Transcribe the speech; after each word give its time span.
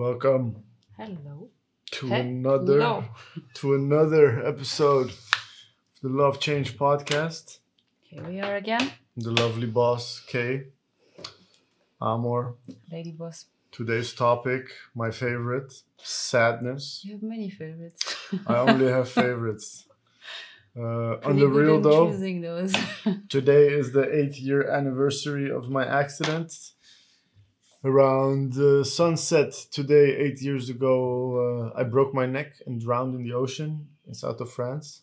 Welcome 0.00 0.56
Hello. 0.98 1.48
to 1.92 2.06
Hello. 2.08 2.20
another 2.20 3.08
to 3.54 3.74
another 3.74 4.46
episode 4.46 5.08
of 5.08 5.18
the 6.02 6.10
Love 6.10 6.38
Change 6.38 6.76
podcast. 6.76 7.60
Here 8.02 8.22
we 8.22 8.38
are 8.42 8.56
again. 8.56 8.92
The 9.16 9.30
lovely 9.30 9.66
boss 9.68 10.20
Kay 10.28 10.64
Amor. 11.98 12.56
Lady 12.92 13.12
Boss. 13.12 13.46
Today's 13.72 14.12
topic, 14.12 14.64
my 14.94 15.10
favorite, 15.10 15.72
sadness. 16.02 17.00
You 17.02 17.12
have 17.12 17.22
many 17.22 17.48
favorites. 17.48 18.02
I 18.46 18.56
only 18.56 18.88
have 18.88 19.08
favorites. 19.22 19.86
Uh, 20.78 21.16
on 21.24 21.38
the 21.38 21.48
real 21.48 21.80
though, 21.80 22.10
choosing 22.10 22.42
those. 22.42 22.74
today 23.30 23.68
is 23.68 23.92
the 23.92 24.06
eighth 24.14 24.36
year 24.38 24.68
anniversary 24.70 25.50
of 25.50 25.70
my 25.70 25.86
accident. 25.86 26.52
Around 27.86 28.58
uh, 28.58 28.82
sunset 28.82 29.52
today, 29.70 30.16
eight 30.16 30.42
years 30.42 30.68
ago, 30.68 31.70
uh, 31.72 31.78
I 31.78 31.84
broke 31.84 32.12
my 32.12 32.26
neck 32.26 32.54
and 32.66 32.80
drowned 32.80 33.14
in 33.14 33.22
the 33.22 33.32
ocean 33.32 33.86
in 34.08 34.12
south 34.12 34.40
of 34.40 34.50
France. 34.50 35.02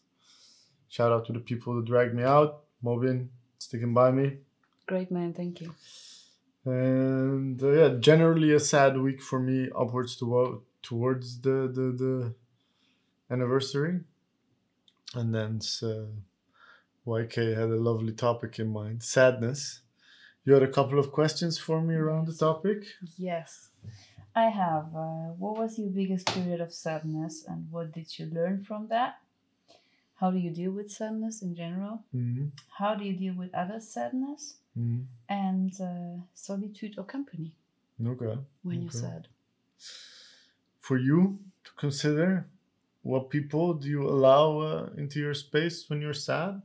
Shout 0.90 1.10
out 1.10 1.26
to 1.28 1.32
the 1.32 1.40
people 1.40 1.72
who 1.72 1.82
dragged 1.82 2.14
me 2.14 2.24
out. 2.24 2.64
Mobin 2.84 3.30
sticking 3.58 3.94
by 3.94 4.12
me. 4.12 4.40
Great 4.86 5.12
man, 5.12 5.32
thank 5.32 5.62
you. 5.62 5.74
And 6.66 7.64
uh, 7.64 7.72
yeah, 7.72 7.90
generally 8.02 8.52
a 8.52 8.60
sad 8.60 9.00
week 9.00 9.22
for 9.22 9.40
me 9.40 9.70
upwards 9.74 10.18
to 10.18 10.62
towards 10.82 11.40
the, 11.40 11.72
the, 11.74 11.96
the 12.04 12.34
anniversary. 13.32 14.02
And 15.16 15.34
then 15.34 15.62
uh, 15.82 16.12
YK 17.08 17.56
had 17.56 17.70
a 17.70 17.78
lovely 17.78 18.12
topic 18.12 18.60
in 18.60 18.74
mind 18.74 19.04
sadness. 19.04 19.83
You 20.46 20.54
had 20.54 20.64
a 20.64 20.68
couple 20.68 21.00
of 21.00 21.12
questions 21.12 21.58
for 21.58 21.82
me 21.82 21.96
around 21.96 22.28
the 22.28 22.34
topic. 22.34 22.84
Yes. 23.18 23.70
I 24.36 24.50
have. 24.50 24.88
Uh, 24.96 25.32
what 25.38 25.58
was 25.58 25.78
your 25.80 25.90
biggest 25.90 26.28
period 26.28 26.60
of 26.60 26.74
sadness 26.74 27.46
and 27.48 27.68
what 27.72 27.94
did 27.94 28.18
you 28.18 28.26
learn 28.26 28.64
from 28.64 28.88
that? 28.90 29.20
How 30.16 30.32
do 30.32 30.38
you 30.38 30.52
deal 30.52 30.72
with 30.72 30.92
sadness 30.92 31.42
in 31.42 31.56
general? 31.56 32.04
Mm-hmm. 32.16 32.48
How 32.78 32.96
do 32.96 33.06
you 33.06 33.14
deal 33.14 33.36
with 33.36 33.54
other 33.54 33.80
sadness? 33.80 34.56
Mm-hmm. 34.78 35.04
And 35.30 35.74
uh, 35.82 36.24
solitude 36.34 36.96
or 36.98 37.04
company 37.04 37.52
Okay. 38.06 38.38
when 38.64 38.82
you're 38.82 38.92
sad? 38.92 39.28
For 40.80 40.98
you 40.98 41.40
to 41.64 41.72
consider, 41.78 42.48
what 43.02 43.30
people 43.30 43.74
do 43.76 43.88
you 43.88 44.04
allow 44.10 44.60
uh, 44.60 44.90
into 44.98 45.20
your 45.20 45.34
space 45.34 45.90
when 45.90 46.02
you're 46.02 46.14
sad? 46.14 46.62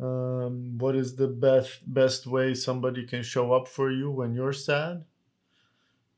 Um, 0.00 0.78
what 0.78 0.96
is 0.96 1.16
the 1.16 1.28
best 1.28 1.80
best 1.92 2.26
way 2.26 2.54
somebody 2.54 3.06
can 3.06 3.22
show 3.22 3.52
up 3.52 3.68
for 3.68 3.90
you 3.90 4.10
when 4.10 4.34
you're 4.34 4.54
sad? 4.54 5.04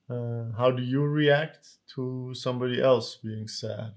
Uh, 0.09 0.53
how 0.57 0.71
do 0.71 0.83
you 0.83 1.03
react 1.03 1.69
to 1.95 2.33
somebody 2.35 2.81
else 2.81 3.17
being 3.17 3.49
sad? 3.49 3.95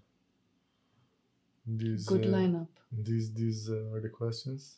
These, 1.68 2.06
Good 2.06 2.26
uh, 2.26 2.38
lineup. 2.38 2.68
these 2.92 3.34
these 3.34 3.70
uh, 3.70 3.94
are 3.94 4.02
the 4.02 4.10
questions. 4.10 4.78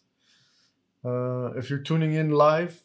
Uh, 1.05 1.51
if 1.55 1.69
you're 1.69 1.79
tuning 1.79 2.13
in 2.13 2.31
live, 2.31 2.81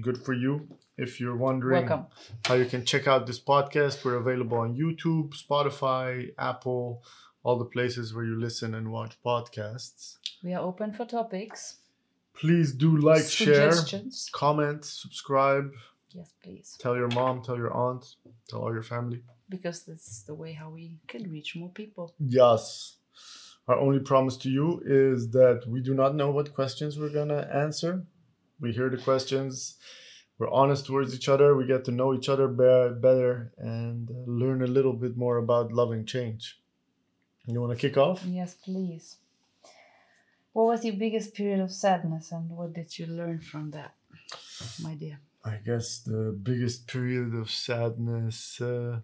good 0.00 0.18
for 0.18 0.32
you. 0.32 0.66
If 0.96 1.20
you're 1.20 1.36
wondering 1.36 1.86
Welcome. 1.86 2.06
how 2.44 2.54
you 2.54 2.66
can 2.66 2.84
check 2.84 3.06
out 3.06 3.26
this 3.26 3.40
podcast, 3.40 4.04
we're 4.04 4.16
available 4.16 4.58
on 4.58 4.76
YouTube, 4.76 5.34
Spotify, 5.34 6.32
Apple, 6.38 7.02
all 7.42 7.58
the 7.58 7.64
places 7.64 8.14
where 8.14 8.24
you 8.24 8.38
listen 8.38 8.74
and 8.74 8.92
watch 8.92 9.16
podcasts. 9.24 10.18
We 10.42 10.54
are 10.54 10.62
open 10.62 10.92
for 10.92 11.04
topics. 11.06 11.76
Please 12.34 12.72
do 12.72 12.96
like, 12.96 13.24
share, 13.24 13.72
comment, 14.32 14.84
subscribe, 14.84 15.72
Yes, 16.12 16.32
please. 16.42 16.76
tell 16.80 16.96
your 16.96 17.08
mom, 17.08 17.42
tell 17.42 17.56
your 17.56 17.72
aunt, 17.72 18.16
tell 18.48 18.60
all 18.60 18.72
your 18.72 18.82
family. 18.82 19.22
Because 19.48 19.82
that's 19.82 20.22
the 20.22 20.34
way 20.34 20.52
how 20.52 20.70
we 20.70 20.98
can 21.08 21.30
reach 21.30 21.56
more 21.56 21.70
people. 21.70 22.14
Yes. 22.18 22.96
Our 23.68 23.78
only 23.78 24.00
promise 24.00 24.36
to 24.38 24.50
you 24.50 24.82
is 24.84 25.30
that 25.30 25.64
we 25.66 25.80
do 25.80 25.94
not 25.94 26.14
know 26.14 26.30
what 26.30 26.54
questions 26.54 26.98
we're 26.98 27.10
going 27.12 27.28
to 27.28 27.48
answer. 27.54 28.04
We 28.60 28.72
hear 28.72 28.88
the 28.88 28.96
questions. 28.96 29.76
We're 30.38 30.50
honest 30.50 30.86
towards 30.86 31.14
each 31.14 31.28
other. 31.28 31.54
We 31.54 31.66
get 31.66 31.84
to 31.84 31.92
know 31.92 32.14
each 32.14 32.28
other 32.28 32.48
better 32.48 33.52
and 33.58 34.10
learn 34.26 34.62
a 34.62 34.66
little 34.66 34.94
bit 34.94 35.16
more 35.16 35.36
about 35.36 35.72
loving 35.72 36.06
change. 36.06 36.58
You 37.52 37.60
want 37.60 37.78
to 37.78 37.88
kick 37.88 37.96
off? 37.96 38.24
Yes, 38.24 38.54
please. 38.54 39.16
What 40.52 40.66
was 40.66 40.84
your 40.84 40.94
biggest 40.94 41.34
period 41.34 41.60
of 41.60 41.72
sadness 41.72 42.32
and 42.32 42.50
what 42.50 42.72
did 42.72 42.98
you 42.98 43.06
learn 43.06 43.40
from 43.40 43.70
that, 43.70 43.94
my 44.82 44.94
dear? 44.94 45.20
I 45.44 45.56
guess 45.64 46.00
the 46.00 46.36
biggest 46.42 46.86
period 46.86 47.34
of 47.34 47.50
sadness 47.50 48.60
uh, 48.60 49.00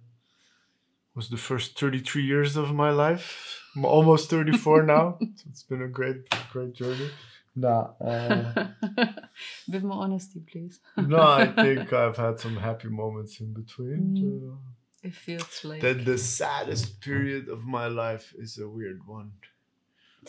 was 1.15 1.29
the 1.31 1.37
first 1.37 1.79
33 1.79 2.25
years 2.25 2.57
of 2.57 2.75
my 2.75 2.91
life. 2.91 3.63
I'm 3.75 3.85
almost 3.85 4.29
34 4.29 4.83
now. 4.95 5.19
So 5.21 5.45
it's 5.49 5.63
been 5.63 5.83
a 5.83 5.89
great, 5.89 6.29
great 6.53 6.75
journey. 6.75 7.11
Nah. 7.55 7.93
Uh, 8.01 8.67
bit 9.71 9.83
more 9.83 10.03
honesty, 10.03 10.41
please. 10.41 10.81
no, 10.97 11.21
I 11.21 11.47
think 11.53 11.93
I've 11.93 12.17
had 12.17 12.39
some 12.39 12.57
happy 12.57 12.89
moments 12.89 13.41
in 13.41 13.55
between. 13.55 14.15
Mm. 14.19 14.53
Uh, 14.53 14.57
It 15.03 15.15
feels 15.15 15.65
like. 15.65 15.81
then 15.83 16.05
the 16.05 16.19
saddest 16.19 17.01
period 17.01 17.49
of 17.49 17.65
my 17.65 17.87
life 17.87 18.35
is 18.39 18.59
a 18.59 18.69
weird 18.69 19.07
one. 19.07 19.33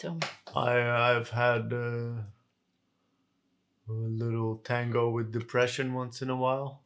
Me. 0.03 0.19
I 0.55 1.15
I've 1.15 1.29
had 1.29 1.73
uh, 1.73 2.21
a 3.89 3.91
little 3.91 4.57
tango 4.57 5.09
with 5.09 5.31
depression 5.31 5.93
once 5.93 6.21
in 6.21 6.29
a 6.29 6.35
while. 6.35 6.81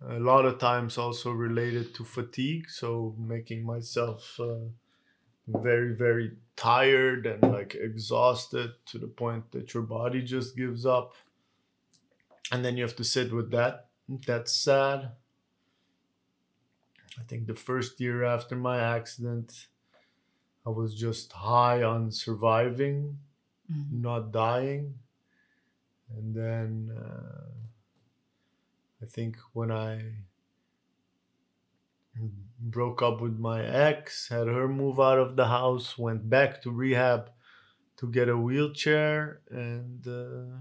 A 0.00 0.18
lot 0.18 0.46
of 0.46 0.58
times 0.58 0.96
also 0.96 1.32
related 1.32 1.94
to 1.96 2.04
fatigue, 2.04 2.70
so 2.70 3.14
making 3.18 3.64
myself 3.66 4.38
uh, 4.40 4.70
very 5.46 5.94
very 5.94 6.32
tired 6.56 7.26
and 7.26 7.42
like 7.52 7.74
exhausted 7.74 8.70
to 8.86 8.98
the 8.98 9.08
point 9.08 9.50
that 9.52 9.74
your 9.74 9.82
body 9.82 10.22
just 10.22 10.56
gives 10.56 10.86
up. 10.86 11.14
And 12.50 12.64
then 12.64 12.76
you 12.76 12.84
have 12.84 12.96
to 12.96 13.04
sit 13.04 13.32
with 13.32 13.50
that. 13.50 13.88
That's 14.08 14.52
sad. 14.52 15.10
I 17.18 17.22
think 17.24 17.46
the 17.46 17.54
first 17.54 18.00
year 18.00 18.24
after 18.24 18.56
my 18.56 18.80
accident, 18.80 19.68
I 20.64 20.70
was 20.70 20.94
just 20.94 21.32
high 21.32 21.82
on 21.82 22.10
surviving, 22.10 23.18
Mhm. 23.70 24.00
not 24.00 24.32
dying. 24.32 24.98
And 26.16 26.34
then 26.34 26.90
uh, 26.96 27.50
I 29.02 29.06
think 29.06 29.36
when 29.52 29.70
I 29.70 30.24
broke 32.58 33.02
up 33.02 33.20
with 33.20 33.38
my 33.38 33.64
ex, 33.64 34.28
had 34.28 34.48
her 34.48 34.68
move 34.68 34.98
out 34.98 35.18
of 35.18 35.36
the 35.36 35.46
house, 35.46 35.96
went 35.96 36.28
back 36.28 36.62
to 36.62 36.70
rehab 36.70 37.30
to 37.96 38.10
get 38.10 38.28
a 38.28 38.36
wheelchair, 38.36 39.40
and 39.50 40.06
uh, 40.06 40.58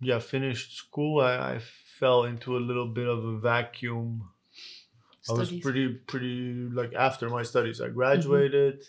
yeah, 0.00 0.18
finished 0.18 0.76
school. 0.76 1.20
I, 1.20 1.54
I 1.54 1.58
fell 1.98 2.24
into 2.24 2.56
a 2.56 2.58
little 2.58 2.88
bit 2.88 3.06
of 3.08 3.24
a 3.24 3.38
vacuum. 3.38 4.30
I 5.28 5.32
was 5.34 5.52
pretty 5.52 5.88
pretty 5.88 6.52
like 6.80 6.94
after 6.94 7.28
my 7.28 7.42
studies 7.42 7.80
I 7.80 7.88
graduated 7.88 8.84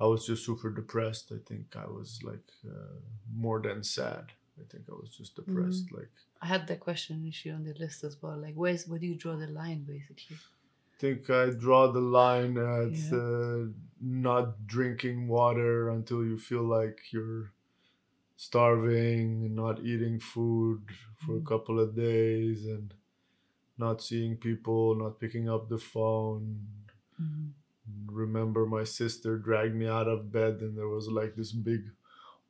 I 0.00 0.06
was 0.06 0.24
just 0.24 0.46
super 0.46 0.70
depressed 0.70 1.32
I 1.32 1.38
think 1.46 1.74
I 1.76 1.86
was 1.86 2.20
like 2.22 2.46
uh, 2.64 3.00
more 3.34 3.60
than 3.60 3.82
sad 3.82 4.26
I 4.58 4.64
think 4.70 4.84
I 4.88 4.92
was 4.92 5.10
just 5.10 5.34
depressed 5.34 5.92
like 5.92 6.08
I 6.42 6.46
had 6.46 6.66
that 6.68 6.80
question 6.80 7.26
issue 7.26 7.50
on 7.50 7.64
the 7.64 7.74
list 7.74 8.02
as 8.02 8.16
well. 8.22 8.38
Like, 8.38 8.54
where's 8.54 8.88
where 8.88 8.98
do 8.98 9.06
you 9.06 9.14
draw 9.14 9.36
the 9.36 9.46
line, 9.46 9.82
basically? 9.84 10.36
I 10.36 10.96
think 10.98 11.28
I 11.28 11.50
draw 11.50 11.92
the 11.92 12.00
line 12.00 12.56
at 12.56 12.92
Yeah. 12.92 13.18
uh, 13.18 13.66
not 14.00 14.66
drinking 14.66 15.28
water 15.28 15.90
until 15.90 16.24
you 16.24 16.38
feel 16.38 16.62
like 16.62 17.12
you're 17.12 17.52
starving 18.46 19.44
and 19.44 19.54
not 19.54 19.76
eating 19.92 20.18
food 20.18 20.80
for 21.22 21.32
a 21.36 21.40
Mm. 21.40 21.46
couple 21.52 21.78
of 21.84 21.94
days 21.94 22.64
and 22.74 22.94
not 23.76 24.00
seeing 24.08 24.36
people 24.48 24.94
not 24.94 25.20
picking 25.20 25.46
up 25.54 25.68
the 25.68 25.78
phone 25.92 26.46
Mhm. 27.20 27.52
remember 28.24 28.62
my 28.66 28.84
sister 28.84 29.36
dragged 29.48 29.74
me 29.82 29.86
out 29.98 30.08
of 30.14 30.32
bed 30.32 30.54
and 30.64 30.72
there 30.78 30.88
was 30.96 31.06
like 31.18 31.34
this 31.34 31.52
big 31.52 31.82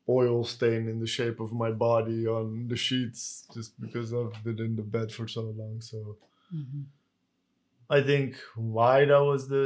oil 0.08 0.44
stain 0.44 0.82
in 0.92 0.98
the 1.00 1.06
shape 1.16 1.38
of 1.40 1.52
my 1.64 1.70
body 1.88 2.20
on 2.38 2.68
the 2.68 2.76
sheets 2.86 3.22
just 3.54 3.70
because 3.84 4.12
I've 4.18 4.38
been 4.44 4.60
in 4.68 4.76
the 4.76 4.82
bed 4.96 5.08
for 5.16 5.26
so 5.36 5.42
long. 5.60 5.80
So 5.80 5.98
Mhm. 6.60 6.84
I 7.96 8.00
think 8.10 8.36
why 8.54 8.96
that 9.10 9.24
was 9.32 9.48
the 9.48 9.64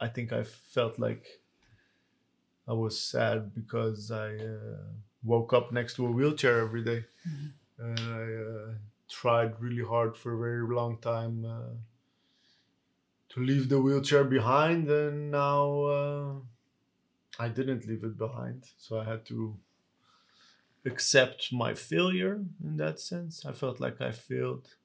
I 0.00 0.08
think 0.14 0.32
I 0.32 0.42
felt 0.44 0.98
like 0.98 1.24
I 2.68 2.72
was 2.72 3.00
sad 3.00 3.54
because 3.54 4.10
I 4.10 4.36
uh, 4.36 4.84
woke 5.22 5.52
up 5.52 5.72
next 5.72 5.94
to 5.96 6.06
a 6.06 6.10
wheelchair 6.10 6.60
every 6.60 6.84
day. 6.84 7.04
Mhm. 7.26 7.52
and 7.78 8.00
I 8.00 8.24
uh, 8.34 8.74
tried 9.08 9.60
really 9.60 9.84
hard 9.84 10.16
for 10.16 10.34
a 10.34 10.38
very 10.38 10.66
long 10.74 10.98
time 11.00 11.44
uh, 11.44 11.74
to 13.28 13.40
leave 13.40 13.68
the 13.68 13.80
wheelchair 13.80 14.24
behind, 14.24 14.90
and 14.90 15.30
now 15.30 15.82
uh, 15.82 16.40
I 17.38 17.48
didn't 17.48 17.86
leave 17.86 18.04
it 18.04 18.18
behind, 18.18 18.66
so 18.76 18.98
I 19.00 19.04
had 19.04 19.24
to 19.26 19.58
accept 20.84 21.52
my 21.52 21.74
failure 21.74 22.44
in 22.62 22.76
that 22.76 22.98
sense. 23.00 23.44
I 23.44 23.52
felt 23.52 23.80
like 23.80 24.00
I 24.00 24.12
failed. 24.12 24.76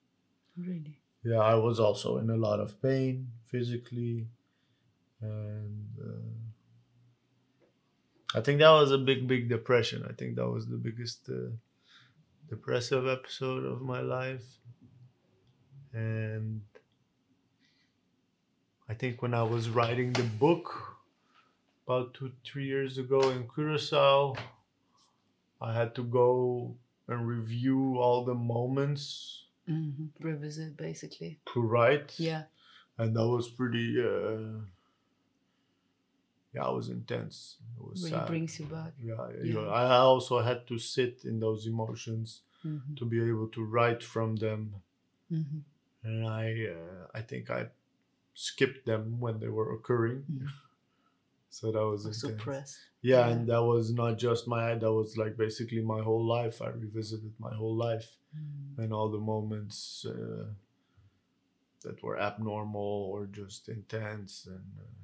Really? 0.56 1.02
Yeah, 1.24 1.38
I 1.38 1.54
was 1.54 1.78
also 1.80 2.18
in 2.18 2.30
a 2.30 2.36
lot 2.36 2.60
of 2.60 2.80
pain 2.82 3.32
physically, 3.46 4.28
and 5.20 5.98
uh, 6.00 6.51
I 8.34 8.40
think 8.40 8.60
that 8.60 8.70
was 8.70 8.90
a 8.90 8.98
big, 8.98 9.26
big 9.28 9.48
depression. 9.48 10.04
I 10.08 10.12
think 10.12 10.36
that 10.36 10.48
was 10.48 10.66
the 10.66 10.76
biggest 10.76 11.28
uh, 11.28 11.50
depressive 12.48 13.06
episode 13.06 13.64
of 13.64 13.82
my 13.82 14.00
life, 14.00 14.44
and 15.92 16.62
I 18.88 18.94
think 18.94 19.22
when 19.22 19.34
I 19.34 19.42
was 19.42 19.68
writing 19.68 20.12
the 20.12 20.22
book 20.22 20.96
about 21.86 22.14
two, 22.14 22.32
three 22.44 22.66
years 22.66 22.98
ago 22.98 23.30
in 23.30 23.48
Curacao, 23.48 24.34
I 25.60 25.74
had 25.74 25.94
to 25.96 26.02
go 26.02 26.76
and 27.08 27.26
review 27.26 27.98
all 27.98 28.24
the 28.24 28.34
moments 28.34 29.42
hmm 29.66 30.06
Revisit, 30.20 30.76
basically. 30.76 31.38
to 31.54 31.60
write. 31.60 32.14
Yeah. 32.18 32.44
And 32.98 33.16
that 33.16 33.26
was 33.26 33.48
pretty, 33.48 33.96
uh, 34.00 34.60
yeah, 36.54 36.68
it 36.68 36.74
was 36.74 36.88
intense. 36.88 37.56
It 37.76 37.82
was 37.82 38.02
Really 38.02 38.16
sad. 38.18 38.26
brings 38.28 38.60
you 38.60 38.66
back. 38.66 38.92
yeah, 39.02 39.28
Yeah. 39.42 39.66
I 39.68 39.96
also 39.98 40.40
had 40.40 40.66
to 40.68 40.78
sit 40.78 41.24
in 41.24 41.40
those 41.40 41.66
emotions 41.66 42.42
hmm 42.62 42.94
to 42.96 43.04
be 43.04 43.18
able 43.30 43.48
to 43.48 43.62
write 43.64 44.02
from 44.02 44.36
them. 44.36 44.74
hmm 45.28 45.60
And 46.04 46.26
I, 46.28 46.44
uh, 46.76 47.06
I 47.14 47.22
think 47.22 47.50
I 47.50 47.68
skipped 48.34 48.86
them 48.86 49.20
when 49.20 49.38
they 49.40 49.48
were 49.48 49.72
occurring. 49.76 50.24
Mhm. 50.30 50.48
So 51.58 51.70
that 51.72 51.84
was. 51.92 52.02
Suppressed. 52.18 52.78
Yeah, 53.02 53.26
Yeah. 53.26 53.28
and 53.32 53.46
that 53.48 53.62
was 53.62 53.92
not 53.92 54.16
just 54.26 54.48
my 54.48 54.74
that 54.82 54.92
was 54.92 55.16
like 55.22 55.36
basically 55.36 55.82
my 55.94 56.00
whole 56.08 56.24
life. 56.38 56.62
I 56.62 56.68
revisited 56.70 57.34
my 57.38 57.54
whole 57.60 57.76
life 57.88 58.08
Mm. 58.34 58.78
and 58.82 58.92
all 58.96 59.10
the 59.10 59.20
moments 59.34 60.06
uh, 60.08 60.46
that 61.84 62.02
were 62.02 62.18
abnormal 62.18 63.10
or 63.12 63.26
just 63.26 63.68
intense 63.68 64.46
and 64.46 64.64
uh, 64.80 65.01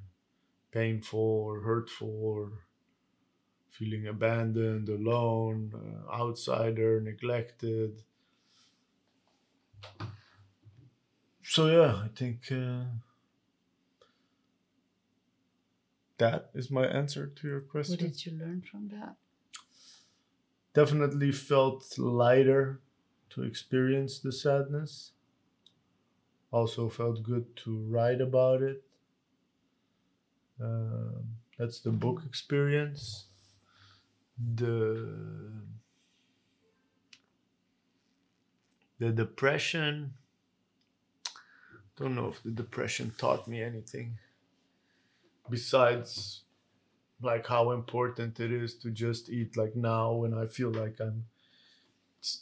painful 0.71 1.21
or 1.21 1.61
hurtful 1.61 2.09
or 2.25 2.65
feeling 3.71 4.07
abandoned, 4.07 4.91
alone, 4.91 5.73
uh, 5.75 6.13
outsider, 6.15 7.01
neglected. 7.01 8.03
So 11.43 11.67
yeah, 11.67 11.97
I 12.05 12.09
think 12.15 12.51
uh, 12.53 12.85
that 16.19 16.51
is 16.55 16.71
my 16.71 16.87
answer 16.87 17.27
to 17.27 17.49
your 17.49 17.61
question 17.63 17.97
What 17.97 17.99
did 17.99 18.25
you 18.25 18.31
learn 18.31 18.63
from 18.63 18.87
that? 18.91 19.17
definitely 20.73 21.31
felt 21.31 21.99
lighter 21.99 22.81
to 23.29 23.43
experience 23.43 24.19
the 24.19 24.33
sadness. 24.33 25.13
Also 26.53 26.91
felt 26.91 27.23
good 27.23 27.57
to 27.57 27.75
write 27.75 28.21
about 28.21 28.61
it. 28.61 28.85
Um, 30.61 31.37
that's 31.59 31.81
the 31.81 31.91
book 31.91 32.23
experience. 32.27 33.27
The 34.55 35.15
the 38.99 39.11
depression. 39.11 40.15
Don't 41.97 42.15
know 42.15 42.29
if 42.29 42.43
the 42.43 42.51
depression 42.51 43.13
taught 43.19 43.49
me 43.49 43.61
anything 43.61 44.19
besides 45.51 46.43
like 47.21 47.47
how 47.47 47.73
important 47.73 48.39
it 48.39 48.53
is 48.53 48.75
to 48.75 48.91
just 48.91 49.29
eat 49.29 49.57
like 49.57 49.75
now 49.75 50.13
when 50.13 50.35
I 50.35 50.47
feel 50.47 50.71
like 50.71 51.01
I'm 51.01 51.25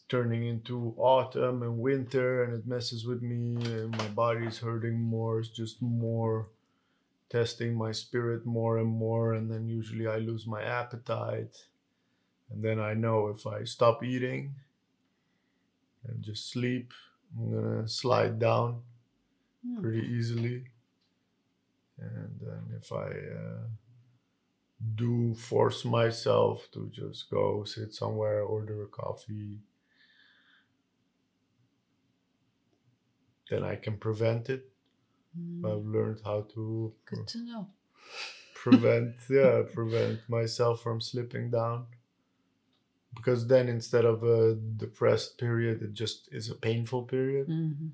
turning 0.09 0.47
into 0.47 0.95
autumn 0.97 1.63
and 1.63 1.79
winter 1.79 2.45
and 2.45 2.55
it 2.55 2.67
messes 2.67 3.07
with 3.07 3.23
me 3.23 3.57
and 3.65 3.97
my 3.97 4.09
body's 4.09 4.59
hurting 4.59 5.01
more 5.01 5.41
it's 5.41 5.49
just 5.49 5.81
more 5.81 6.49
testing 7.29 7.77
my 7.77 7.93
spirit 7.93 8.47
more 8.47 8.79
and 8.79 8.89
more 8.89 9.35
and 9.35 9.51
then 9.51 9.67
usually 9.69 10.07
I 10.07 10.17
lose 10.19 10.47
my 10.47 10.63
appetite 10.63 11.67
and 12.51 12.63
then 12.63 12.79
I 12.81 12.95
know 12.95 13.29
if 13.29 13.47
I 13.47 13.65
stop 13.65 14.03
eating 14.05 14.55
and 16.07 16.23
just 16.23 16.51
sleep 16.51 16.93
I'm 17.37 17.53
gonna 17.53 17.89
slide 17.89 18.39
down 18.39 18.83
Hmm. 19.67 19.81
pretty 19.81 20.07
easily. 20.07 20.65
And 21.99 22.41
then 22.41 22.79
if 22.79 22.93
I 22.93 23.09
uh, 23.09 23.69
do 24.95 25.35
force 25.35 25.85
myself 25.85 26.69
to 26.73 26.91
just 26.93 27.31
go 27.31 27.65
sit 27.65 27.95
somewhere, 27.95 28.43
order 28.43 28.83
a 28.83 28.87
coffee, 28.87 29.61
then 33.51 33.65
I 33.65 33.77
can 33.77 33.97
prevent 33.97 34.51
it. 34.51 34.71
Mm. 35.39 35.65
I've 35.65 35.85
learned 35.87 36.21
how 36.25 36.43
to 36.55 36.93
Good 37.05 37.27
to 37.29 37.39
know. 37.39 37.69
prevent, 38.55 39.17
yeah, 39.31 39.63
prevent 39.73 40.29
myself 40.29 40.83
from 40.83 41.01
slipping 41.01 41.51
down. 41.51 41.87
Because 43.15 43.47
then 43.47 43.69
instead 43.69 44.05
of 44.05 44.23
a 44.23 44.55
depressed 44.55 45.39
period, 45.39 45.83
it 45.83 45.95
just 45.95 46.29
is 46.33 46.51
a 46.51 46.55
painful 46.55 47.03
period. 47.05 47.47
hmm 47.47 47.89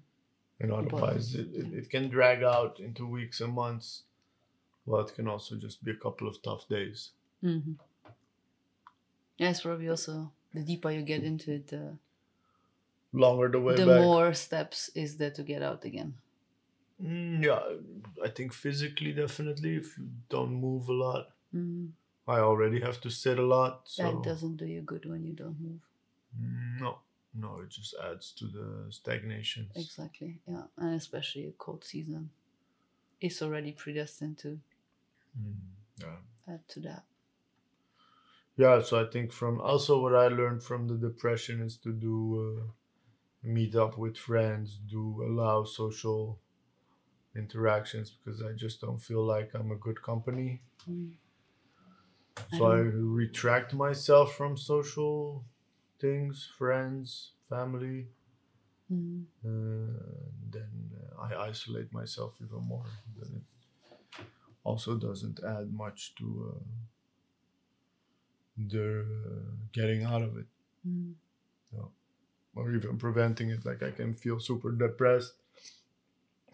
and 0.60 0.72
otherwise 0.72 1.34
it, 1.34 1.48
it, 1.54 1.72
it 1.74 1.90
can 1.90 2.08
drag 2.08 2.42
out 2.44 2.78
into 2.78 3.04
weeks 3.04 3.40
and 3.40 3.52
months 3.52 4.04
well 4.86 5.00
it 5.00 5.12
can 5.14 5.26
also 5.26 5.56
just 5.56 5.82
be 5.84 5.90
a 5.90 5.96
couple 5.96 6.28
of 6.28 6.40
tough 6.42 6.68
days 6.68 7.10
hmm 7.40 7.72
Yeah, 9.38 9.50
it's 9.50 9.62
probably 9.62 9.88
also 9.88 10.30
the 10.54 10.62
deeper 10.62 10.90
you 10.90 11.02
get 11.02 11.24
into 11.24 11.52
it, 11.52 11.66
the, 11.68 11.96
longer 13.12 13.48
the 13.48 13.60
way 13.60 13.74
the 13.74 13.86
back 13.86 14.00
more 14.02 14.34
steps 14.34 14.90
is 14.94 15.16
there 15.16 15.32
to 15.32 15.42
get 15.42 15.62
out 15.62 15.84
again. 15.84 16.14
Mm, 17.02 17.42
yeah 17.44 17.62
i 18.24 18.28
think 18.28 18.52
physically 18.52 19.12
definitely 19.12 19.76
if 19.76 19.98
you 19.98 20.08
don't 20.28 20.54
move 20.54 20.88
a 20.88 20.92
lot 20.92 21.26
Mm. 21.54 21.90
i 22.26 22.38
already 22.38 22.80
have 22.80 23.00
to 23.00 23.10
sit 23.10 23.38
a 23.38 23.42
lot 23.56 23.82
so 23.84 24.02
That 24.04 24.22
doesn't 24.22 24.56
do 24.56 24.64
you 24.66 24.82
good 24.82 25.04
when 25.04 25.24
you 25.24 25.34
don't 25.34 25.60
move. 25.60 25.80
No 26.80 26.98
no 27.34 27.60
it 27.62 27.70
just 27.70 27.94
adds 28.08 28.32
to 28.38 28.46
the 28.46 28.86
stagnation 28.90 29.68
Exactly. 29.74 30.40
Yeah, 30.48 30.64
and 30.78 30.94
especially 30.94 31.46
a 31.48 31.52
cold 31.52 31.84
season 31.84 32.30
is 33.20 33.42
already 33.42 33.72
predestined 33.72 34.38
to 34.38 34.60
Mm, 35.38 35.56
yeah 35.98 36.18
add 36.54 36.68
to 36.68 36.80
that. 36.80 37.04
yeah 38.56 38.80
so 38.82 39.00
i 39.04 39.10
think 39.10 39.32
from 39.32 39.60
also 39.60 40.00
what 40.02 40.14
i 40.14 40.28
learned 40.28 40.62
from 40.62 40.86
the 40.88 40.96
depression 41.08 41.60
is 41.62 41.76
to 41.78 41.92
do 41.92 42.14
uh, 42.46 42.62
meet 43.42 43.74
up 43.74 43.98
with 43.98 44.16
friends 44.16 44.78
do 44.90 45.22
allow 45.28 45.64
social 45.64 46.38
interactions 47.36 48.10
because 48.10 48.42
i 48.42 48.52
just 48.52 48.80
don't 48.80 48.98
feel 48.98 49.24
like 49.24 49.50
i'm 49.54 49.70
a 49.70 49.76
good 49.76 50.02
company 50.02 50.60
Mm. 50.88 51.12
So 52.58 52.66
i, 52.66 52.76
don't- 52.76 53.14
retract 53.16 53.74
myself 53.74 54.34
from 54.36 54.56
social 54.56 55.44
things 56.00 56.48
friends 56.58 57.32
family 57.48 58.08
Mm. 58.92 59.24
uh, 59.44 60.02
then 60.50 60.90
uh, 61.00 61.22
i 61.26 61.48
isolate 61.48 61.92
myself 61.92 62.36
even 62.44 62.62
more 62.72 62.84
then 63.18 63.30
it 63.40 63.46
also 64.64 64.96
doesn't 64.96 65.40
add 65.44 65.72
much 65.72 66.14
to 66.16 66.54
uh, 66.54 66.60
the 68.56 69.00
uh, 69.00 69.50
getting 69.72 70.04
out 70.04 70.22
of 70.22 70.36
it 70.36 70.46
Mm. 70.86 71.14
or 72.54 72.70
even 72.72 72.98
preventing 72.98 73.50
it. 73.50 73.64
Like 73.64 73.82
I 73.82 73.90
can 73.90 74.14
feel 74.14 74.38
super 74.40 74.72
depressed, 74.72 75.34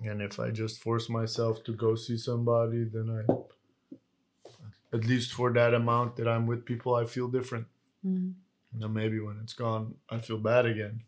and 0.04 0.22
if 0.22 0.38
I 0.38 0.50
just 0.50 0.80
force 0.80 1.08
myself 1.08 1.64
to 1.64 1.72
go 1.72 1.94
see 1.94 2.16
somebody, 2.16 2.84
then 2.84 3.10
I, 3.10 4.96
at 4.96 5.04
least 5.04 5.32
for 5.32 5.52
that 5.52 5.74
amount 5.74 6.16
that 6.16 6.28
I'm 6.28 6.46
with 6.46 6.64
people, 6.64 6.94
I 6.94 7.04
feel 7.04 7.28
different. 7.28 7.66
Mm. 8.04 8.34
And 8.72 8.82
then 8.82 8.92
maybe 8.92 9.18
when 9.20 9.38
it's 9.42 9.54
gone, 9.54 9.94
I 10.08 10.18
feel 10.18 10.38
bad 10.38 10.66
again. 10.66 11.02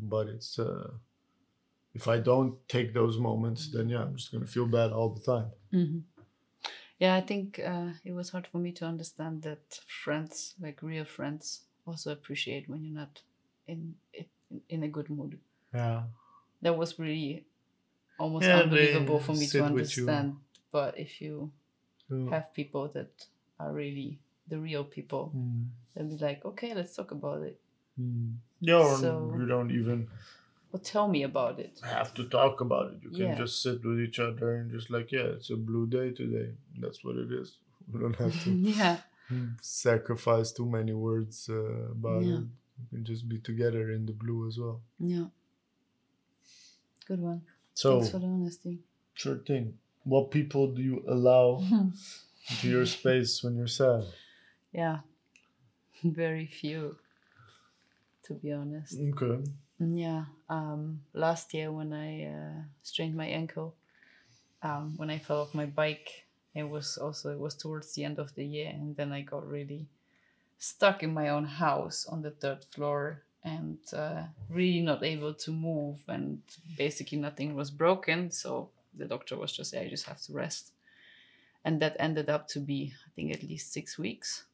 But 0.00 0.28
it's 0.28 0.58
uh, 0.58 0.90
if 1.94 2.08
I 2.08 2.18
don't 2.18 2.56
take 2.68 2.94
those 2.94 3.18
moments, 3.18 3.70
then 3.70 3.88
yeah, 3.88 4.02
I'm 4.02 4.16
just 4.16 4.32
gonna 4.32 4.46
feel 4.46 4.66
bad 4.66 4.92
all 4.92 5.10
the 5.10 5.20
time. 5.20 5.50
hmm 5.70 5.98
Yeah, 6.98 7.14
I 7.16 7.20
think 7.20 7.58
uh, 7.58 7.92
it 8.04 8.12
was 8.12 8.30
hard 8.30 8.46
for 8.46 8.58
me 8.58 8.72
to 8.72 8.84
understand 8.86 9.42
that 9.42 9.80
friends, 9.86 10.54
like 10.60 10.82
real 10.82 11.04
friends, 11.04 11.62
also 11.86 12.12
appreciate 12.12 12.68
when 12.68 12.84
you're 12.84 12.94
not 12.94 13.22
in 13.66 13.94
in, 14.12 14.26
in 14.68 14.82
a 14.82 14.88
good 14.88 15.10
mood. 15.10 15.38
Yeah. 15.74 16.02
That 16.62 16.76
was 16.76 16.98
really 16.98 17.44
almost 18.18 18.46
Yeah, 18.46 18.60
unbelievable 18.60 19.18
for 19.20 19.32
me 19.32 19.46
to 19.48 19.64
understand. 19.64 20.36
But 20.70 20.98
if 20.98 21.20
you 21.20 21.52
have 22.30 22.52
people 22.54 22.88
that 22.88 23.26
are 23.58 23.72
really 23.72 24.18
the 24.48 24.58
real 24.58 24.84
people, 24.84 25.32
mm, 25.34 25.66
they'll 25.94 26.08
be 26.08 26.16
like, 26.18 26.44
okay, 26.44 26.74
let's 26.74 26.94
talk 26.96 27.10
about 27.10 27.42
it. 27.42 27.58
mm. 28.00 28.34
Yeah, 28.60 28.76
or 28.78 28.96
So- 28.98 29.34
you 29.38 29.46
don't 29.46 29.70
even 29.70 30.08
Or 30.72 30.78
tell 30.80 31.06
me 31.08 31.22
about 31.24 31.58
it. 31.60 31.78
have 31.82 32.12
to 32.14 32.24
talk 32.28 32.60
about 32.60 32.92
it. 32.94 33.02
You 33.02 33.10
can 33.10 33.36
just 33.36 33.62
sit 33.62 33.84
with 33.84 34.00
each 34.00 34.18
other 34.18 34.56
and 34.56 34.70
just 34.70 34.88
like, 34.90 35.12
yeah, 35.12 35.36
it's 35.36 35.50
a 35.50 35.56
blue 35.56 35.86
day 35.86 36.10
today. 36.12 36.54
That's 36.80 37.04
what 37.04 37.16
it 37.16 37.30
is. 37.32 37.56
We 37.92 38.00
don't 38.00 38.16
have 38.16 38.32
to 38.44 38.50
yeah. 38.80 38.96
sacrifice 39.60 40.52
too 40.52 40.66
many 40.66 40.92
words 40.94 41.48
uh, 41.50 41.90
about 41.96 42.22
Yeah. 42.24 42.38
it. 42.38 42.46
You 42.80 42.86
can 42.90 43.04
just 43.04 43.28
be 43.28 43.38
together 43.38 43.90
in 43.92 44.06
the 44.06 44.12
blue 44.12 44.46
as 44.48 44.58
well. 44.58 44.80
Yeah. 44.98 45.26
Good 47.06 47.20
one. 47.20 47.42
So, 47.74 47.98
Thanks 47.98 48.10
for 48.12 48.18
the 48.18 48.26
honesty. 48.26 48.78
sure 49.14 49.36
thing. 49.36 49.78
What 50.04 50.30
people 50.30 50.66
do 50.68 50.82
you 50.82 51.04
allow 51.08 51.62
into 52.50 52.68
your 52.68 52.86
space 52.86 53.42
when 53.42 53.56
you're 53.56 53.66
sad? 53.66 54.04
yeah. 54.72 54.98
Very 56.04 56.46
few, 56.46 56.96
to 58.24 58.34
be 58.34 58.50
honest. 58.52 58.98
Okay. 58.98 59.44
Yeah. 59.78 60.24
Um, 60.48 61.02
last 61.14 61.54
year 61.54 61.70
when 61.70 61.92
I 61.92 62.24
uh, 62.24 62.62
strained 62.82 63.14
my 63.14 63.26
ankle, 63.26 63.74
um, 64.62 64.94
when 64.96 65.10
I 65.10 65.18
fell 65.18 65.42
off 65.42 65.54
my 65.54 65.66
bike, 65.66 66.24
it 66.54 66.64
was 66.64 66.98
also 66.98 67.30
it 67.32 67.38
was 67.38 67.54
towards 67.54 67.94
the 67.94 68.04
end 68.04 68.18
of 68.18 68.34
the 68.34 68.44
year, 68.44 68.70
and 68.74 68.96
then 68.96 69.12
I 69.12 69.22
got 69.22 69.46
really 69.46 69.86
stuck 70.58 71.02
in 71.02 71.14
my 71.14 71.28
own 71.28 71.44
house 71.44 72.04
on 72.08 72.22
the 72.22 72.30
third 72.32 72.64
floor 72.64 73.22
and 73.44 73.78
uh, 73.92 74.24
really 74.48 74.80
not 74.82 75.02
able 75.02 75.34
to 75.34 75.50
move, 75.50 76.04
and 76.08 76.42
basically 76.76 77.18
nothing 77.18 77.54
was 77.54 77.70
broken. 77.70 78.30
So 78.30 78.70
the 78.94 79.06
doctor 79.06 79.36
was 79.36 79.52
just, 79.52 79.72
"Yeah, 79.72 79.82
you 79.82 79.90
just 79.90 80.06
have 80.06 80.20
to 80.22 80.32
rest," 80.32 80.72
and 81.64 81.80
that 81.82 81.96
ended 81.98 82.28
up 82.30 82.48
to 82.48 82.60
be, 82.60 82.92
I 83.06 83.10
think, 83.14 83.32
at 83.32 83.42
least 83.42 83.72
six 83.72 83.98
weeks 83.98 84.46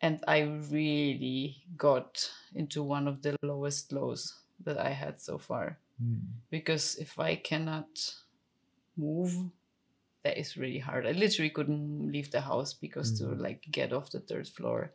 and 0.00 0.22
I 0.28 0.40
really 0.70 1.64
got 1.76 2.30
into 2.54 2.82
one 2.82 3.08
of 3.08 3.22
the 3.22 3.36
lowest 3.42 3.92
lows 3.92 4.38
that 4.64 4.78
I 4.78 4.90
had 4.90 5.20
so 5.20 5.38
far. 5.38 5.78
Mm. 6.02 6.20
Because 6.50 6.96
if 6.96 7.18
I 7.18 7.36
cannot 7.36 8.14
move, 8.96 9.50
that 10.24 10.38
is 10.38 10.56
really 10.56 10.78
hard. 10.78 11.06
I 11.06 11.12
literally 11.12 11.50
couldn't 11.50 12.12
leave 12.12 12.30
the 12.30 12.40
house 12.42 12.74
because 12.74 13.12
to 13.18 13.24
Mhm. 13.24 13.40
like 13.40 13.66
get 13.70 13.92
off 13.92 14.10
the 14.10 14.20
third 14.20 14.48
floor 14.48 14.92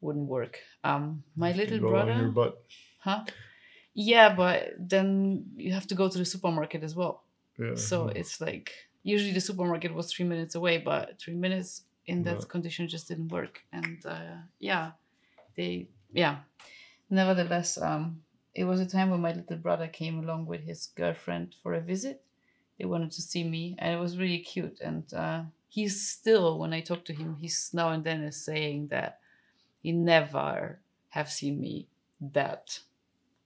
wouldn't 0.00 0.28
work. 0.28 0.60
Um, 0.84 1.22
my 1.36 1.52
little 1.52 1.80
brother, 1.80 2.32
huh? 2.98 3.24
Yeah, 3.94 4.34
but 4.34 4.74
then 4.78 5.44
you 5.56 5.72
have 5.72 5.86
to 5.88 5.94
go 5.94 6.08
to 6.08 6.18
the 6.18 6.24
supermarket 6.24 6.84
as 6.84 6.94
well. 6.94 7.24
Yeah. 7.58 7.74
So 7.74 8.06
yeah. 8.06 8.20
it's 8.20 8.40
like 8.40 8.72
usually 9.02 9.32
the 9.32 9.40
supermarket 9.40 9.92
was 9.92 10.12
three 10.12 10.26
minutes 10.26 10.54
away, 10.54 10.78
but 10.78 11.18
three 11.18 11.34
minutes 11.34 11.82
in 12.06 12.22
that 12.22 12.38
Yeah. 12.40 12.46
condition 12.48 12.88
just 12.88 13.08
didn't 13.08 13.28
work. 13.28 13.60
And 13.72 14.04
uh, 14.06 14.36
yeah, 14.60 14.92
they 15.56 15.88
yeah. 16.12 16.36
Nevertheless, 17.10 17.78
um, 17.80 18.22
it 18.54 18.64
was 18.64 18.80
a 18.80 18.86
time 18.86 19.10
when 19.10 19.20
my 19.20 19.32
little 19.32 19.56
brother 19.56 19.88
came 19.88 20.18
along 20.18 20.46
with 20.46 20.62
his 20.62 20.88
girlfriend 20.94 21.56
for 21.62 21.74
a 21.74 21.80
visit. 21.80 22.22
They 22.78 22.84
wanted 22.84 23.10
to 23.12 23.22
see 23.22 23.44
me, 23.44 23.74
and 23.78 23.92
it 23.94 23.98
was 23.98 24.18
really 24.18 24.38
cute. 24.38 24.80
And 24.80 25.12
uh, 25.12 25.42
he's 25.68 26.08
still, 26.08 26.58
when 26.58 26.72
I 26.72 26.80
talk 26.80 27.04
to 27.06 27.12
him, 27.12 27.36
he's 27.40 27.70
now 27.72 27.90
and 27.90 28.04
then 28.04 28.22
is 28.22 28.44
saying 28.44 28.88
that 28.88 29.18
he 29.82 29.92
never 29.92 30.80
have 31.10 31.30
seen 31.30 31.60
me 31.60 31.88
that 32.20 32.80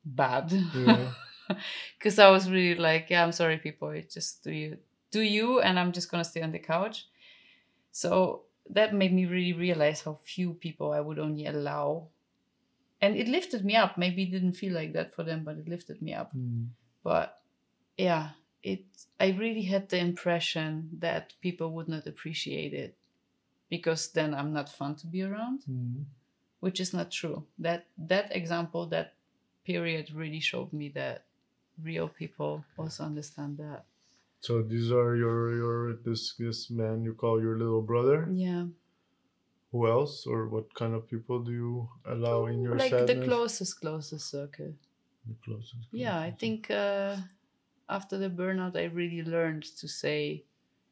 bad 0.05 0.53
yeah. 0.75 1.13
because 1.99 2.19
I 2.19 2.31
was 2.31 2.51
really 2.51 2.79
like, 2.79 3.07
yeah, 3.11 3.23
I'm 3.23 3.33
sorry, 3.33 3.59
people. 3.59 3.91
It 3.91 4.11
just 4.11 4.43
do 4.43 4.51
you 4.53 4.79
do 5.11 5.21
you, 5.21 5.61
and 5.61 5.79
I'm 5.79 5.93
just 5.93 6.11
gonna 6.11 6.25
stay 6.25 6.43
on 6.43 6.53
the 6.53 6.59
couch. 6.59 7.07
So 7.91 8.43
that 8.71 8.95
made 8.95 9.13
me 9.13 9.27
really 9.27 9.53
realize 9.53 10.03
how 10.03 10.15
few 10.15 10.55
people 10.55 10.93
I 10.93 11.01
would 11.01 11.19
only 11.19 11.47
allow, 11.47 12.09
and 13.01 13.17
it 13.17 13.29
lifted 13.29 13.65
me 13.65 13.77
up. 13.77 13.99
Maybe 13.99 14.25
it 14.25 14.31
didn't 14.31 14.55
feel 14.55 14.73
like 14.75 14.93
that 14.95 15.15
for 15.15 15.23
them, 15.23 15.45
but 15.45 15.57
it 15.57 15.69
lifted 15.69 16.01
me 16.01 16.15
up. 16.15 16.35
Mm. 16.37 16.69
But 17.03 17.39
yeah, 17.97 18.31
it. 18.63 18.85
I 19.21 19.31
really 19.39 19.63
had 19.63 19.89
the 19.89 19.99
impression 19.99 20.89
that 20.99 21.35
people 21.41 21.73
would 21.73 21.89
not 21.89 22.07
appreciate 22.07 22.73
it, 22.73 22.97
because 23.69 24.11
then 24.13 24.35
I'm 24.35 24.53
not 24.53 24.69
fun 24.69 24.97
to 24.97 25.07
be 25.07 25.23
around 25.23 25.65
Mm. 25.71 26.05
Which 26.63 26.79
is 26.79 26.95
not 26.95 27.11
true. 27.11 27.43
That 27.59 27.87
that 27.99 28.31
example, 28.31 28.87
that 28.95 29.15
period 29.67 30.15
really 30.15 30.39
showed 30.39 30.73
me 30.73 30.91
that 30.95 31.27
real 31.83 32.07
people 32.07 32.65
also 32.79 33.03
understand 33.03 33.59
that. 33.59 33.85
So 34.41 34.63
these 34.63 34.93
are 34.93 35.17
your 35.17 35.55
your 35.59 35.79
this 36.07 36.35
this 36.39 36.71
man 36.71 37.03
you 37.03 37.15
call 37.15 37.43
your 37.43 37.59
little 37.59 37.83
brother. 37.83 38.31
Yeah. 38.31 38.71
Who 39.73 39.89
else 39.91 40.25
or 40.25 40.47
what 40.47 40.73
kind 40.75 40.95
of 40.95 41.11
people 41.11 41.43
do 41.43 41.51
you 41.51 41.89
allow 42.07 42.47
in 42.47 42.63
your 42.63 42.77
like 42.79 42.91
sadness? 42.95 43.11
the 43.11 43.27
closest 43.27 43.81
closest 43.81 44.31
circle. 44.31 44.73
The 45.27 45.35
closest. 45.45 45.91
Yeah, 45.91 46.19
I 46.19 46.31
think 46.31 46.71
uh, 46.71 47.17
after 47.89 48.19
the 48.19 48.31
burnout, 48.31 48.77
I 48.77 48.85
really 48.85 49.23
learned 49.23 49.65
to 49.79 49.89
say, 49.89 50.45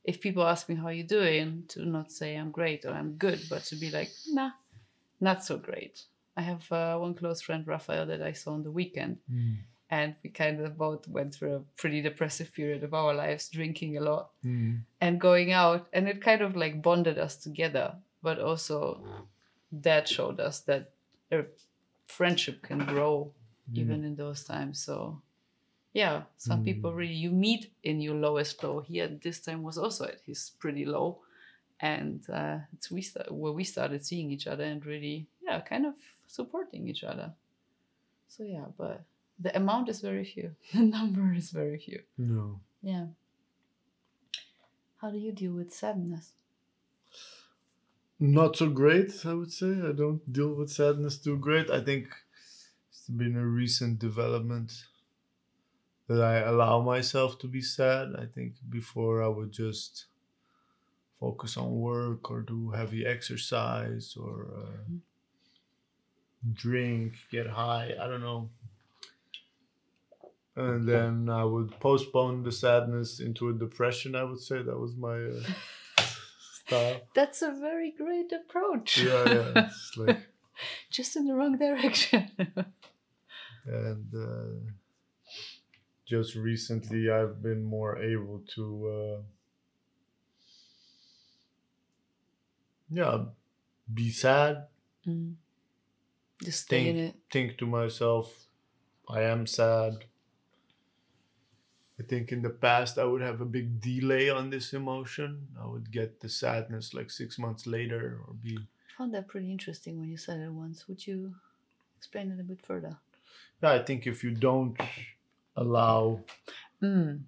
if 0.03 0.21
people 0.21 0.43
ask 0.43 0.69
me 0.69 0.75
how 0.75 0.89
you 0.89 1.05
doing, 1.05 1.65
to 1.69 1.85
not 1.85 2.11
say 2.11 2.35
I'm 2.35 2.51
great 2.51 2.85
or 2.85 2.93
I'm 2.93 3.13
good, 3.19 3.41
but 3.51 3.63
to 3.71 3.77
be 3.77 3.91
like, 3.91 4.11
nah, 4.29 4.51
not 5.21 5.45
so 5.45 5.59
great. 5.59 6.05
I 6.37 6.43
have 6.43 6.71
uh, 6.73 6.97
one 6.99 7.15
close 7.15 7.41
friend, 7.43 7.67
Raphael, 7.67 8.07
that 8.07 8.23
I 8.23 8.33
saw 8.33 8.53
on 8.53 8.63
the 8.63 8.71
weekend, 8.71 9.19
Mm. 9.31 9.57
and 9.91 10.15
we 10.23 10.31
kind 10.31 10.61
of 10.61 10.77
both 10.79 11.07
went 11.09 11.35
through 11.35 11.55
a 11.57 11.61
pretty 11.77 12.01
depressive 12.01 12.53
period 12.55 12.83
of 12.85 12.95
our 12.95 13.13
lives, 13.15 13.49
drinking 13.51 13.97
a 13.97 14.01
lot 14.01 14.31
Mm. 14.45 14.85
and 15.01 15.21
going 15.21 15.53
out, 15.53 15.89
and 15.93 16.09
it 16.09 16.23
kind 16.23 16.41
of 16.43 16.57
like 16.57 16.83
bonded 16.83 17.19
us 17.19 17.37
together. 17.37 17.97
But 18.23 18.39
also, 18.39 19.03
that 19.73 20.09
showed 20.09 20.41
us 20.41 20.61
that 20.63 20.93
a 21.31 21.45
friendship 22.07 22.63
can 22.63 22.79
grow 22.87 23.33
even 23.75 24.05
in 24.05 24.17
those 24.17 24.45
times. 24.45 24.79
So, 24.85 25.23
yeah, 25.93 26.23
some 26.37 26.65
people 26.65 26.91
Mm. 26.93 26.97
really 26.97 27.15
you 27.15 27.31
meet 27.31 27.73
in 27.83 28.01
your 28.01 28.15
lowest 28.17 28.63
low. 28.63 28.81
He 28.81 29.01
at 29.01 29.21
this 29.23 29.41
time 29.41 29.63
was 29.63 29.79
also 29.79 30.05
at 30.07 30.21
his 30.27 30.51
pretty 30.59 30.85
low, 30.85 31.23
and 31.81 32.29
uh, 32.31 32.59
it's 32.73 32.91
we 32.91 33.03
start, 33.03 33.31
where 33.33 33.53
we 33.53 33.65
started 33.65 34.05
seeing 34.05 34.31
each 34.31 34.47
other 34.47 34.65
and 34.65 34.85
really, 34.85 35.27
yeah, 35.43 35.61
kind 35.61 35.87
of 35.87 35.95
supporting 36.27 36.89
each 36.89 37.05
other. 37.05 37.33
So 38.29 38.45
yeah, 38.45 38.67
but 38.77 39.03
the 39.39 39.57
amount 39.57 39.89
is 39.89 40.01
very 40.01 40.25
few. 40.25 40.55
The 40.73 40.83
number 40.83 41.33
is 41.35 41.51
very 41.51 41.79
few. 41.79 42.03
No. 42.19 42.61
Yeah. 42.83 43.07
How 45.01 45.11
do 45.11 45.19
you 45.19 45.33
deal 45.33 45.53
with 45.53 45.73
sadness? 45.73 46.33
Not 48.19 48.57
so 48.57 48.69
great, 48.69 49.25
I 49.25 49.33
would 49.33 49.51
say. 49.51 49.73
I 49.73 49.93
don't 49.93 50.31
deal 50.31 50.55
with 50.55 50.71
sadness 50.71 51.17
too 51.17 51.39
great. 51.39 51.71
I 51.71 51.81
think 51.83 52.09
it's 52.91 53.09
been 53.09 53.35
a 53.35 53.47
recent 53.47 53.99
development 53.99 54.73
that 56.07 56.21
I 56.21 56.41
allow 56.41 56.83
myself 56.83 57.39
to 57.39 57.47
be 57.47 57.63
sad. 57.63 58.09
I 58.19 58.27
think 58.27 58.57
before 58.69 59.23
I 59.23 59.29
would 59.29 59.53
just 59.53 60.05
focus 61.21 61.57
on 61.57 61.71
work 61.79 62.31
or 62.31 62.41
do 62.41 62.71
heavy 62.71 63.05
exercise 63.07 64.17
or 64.19 64.49
uh, 64.57 64.81
drink, 66.55 67.13
get 67.31 67.47
high. 67.47 67.93
I 68.01 68.07
don't 68.09 68.23
know. 68.23 68.49
And 70.57 70.89
then 70.89 71.29
I 71.31 71.45
would 71.45 71.71
postpone 71.81 72.43
the 72.43 72.53
sadness 72.53 73.21
into 73.21 73.49
a 73.51 73.53
depression. 73.53 74.15
I 74.17 74.25
would 74.25 74.41
say 74.41 74.63
that 74.63 74.79
was 74.79 74.97
my 74.97 75.17
uh, 75.17 76.03
style. 76.65 77.01
That's 77.15 77.41
a 77.43 77.53
very 77.53 77.93
great 77.97 78.31
approach. 78.33 78.99
Yeah, 78.99 79.25
yeah. 79.29 79.67
It's 79.69 79.93
like 79.97 80.19
Just 80.91 81.17
in 81.17 81.27
the 81.27 81.35
wrong 81.35 81.57
direction. 81.57 82.31
and 83.67 84.15
uh, 84.15 84.71
just 86.07 86.35
recently 86.35 87.09
I've 87.11 87.43
been 87.43 87.63
more 87.63 87.99
able 88.03 88.43
to 88.57 88.65
uh, 88.89 89.23
yeah 92.91 93.25
be 93.93 94.11
sad 94.11 94.67
Mm. 95.07 95.35
Just 96.45 96.63
stay 96.63 96.89
in 96.91 96.97
it. 96.97 97.15
think 97.33 97.57
to 97.59 97.67
myself 97.67 98.47
I 99.09 99.23
am 99.23 99.47
sad 99.47 100.05
I 101.99 102.03
think 102.03 102.33
in 102.33 102.43
the 102.43 102.51
past 102.51 102.99
I 102.99 103.05
would 103.05 103.23
have 103.23 103.41
a 103.41 103.45
big 103.47 103.81
delay 103.81 104.29
on 104.31 104.51
this 104.51 104.73
emotion 104.73 105.49
I 105.63 105.67
would 105.67 105.91
get 105.91 106.21
the 106.21 106.29
sadness 106.29 106.95
like 106.95 107.11
six 107.11 107.39
months 107.39 107.67
later 107.67 108.21
or 108.27 108.35
be 108.35 108.57
I 108.59 108.93
found 108.99 109.15
that 109.15 109.29
pretty 109.29 109.51
interesting 109.51 109.99
when 109.99 110.11
you 110.11 110.19
said 110.19 110.41
it 110.41 110.53
once. 110.53 110.87
Would 110.89 111.07
you 111.07 111.35
explain 111.97 112.31
it 112.33 112.41
a 112.41 112.45
bit 112.45 112.61
further? 112.65 112.97
yeah 113.63 113.73
I 113.73 113.79
think 113.83 114.07
if 114.07 114.23
you 114.25 114.33
don't 114.33 114.77
allow 115.57 116.21
Mm. 116.83 117.25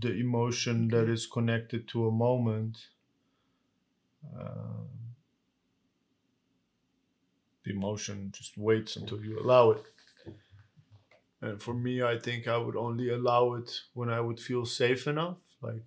the 0.00 0.12
emotion 0.12 0.88
that 0.88 1.08
is 1.08 1.26
connected 1.26 1.88
to 1.88 2.06
a 2.06 2.10
moment 2.10 2.78
um, 4.38 4.88
the 7.64 7.70
emotion 7.72 8.30
just 8.32 8.56
waits 8.58 8.96
until 8.96 9.22
you 9.24 9.38
allow 9.38 9.70
it 9.70 9.82
and 11.40 11.60
for 11.62 11.74
me 11.74 12.02
i 12.02 12.18
think 12.18 12.46
i 12.48 12.56
would 12.56 12.76
only 12.76 13.08
allow 13.10 13.54
it 13.54 13.80
when 13.94 14.08
i 14.10 14.20
would 14.20 14.40
feel 14.40 14.64
safe 14.66 15.06
enough 15.06 15.38
like 15.62 15.86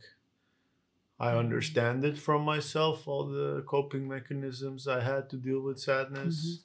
i 1.19 1.31
Mhm. 1.31 1.39
understand 1.39 2.03
it 2.05 2.17
from 2.17 2.41
myself 2.43 3.07
all 3.07 3.25
the 3.27 3.63
coping 3.67 4.07
mechanisms 4.07 4.87
i 4.87 5.01
had 5.01 5.29
to 5.29 5.37
deal 5.37 5.61
with 5.61 5.79
sadness 5.79 6.63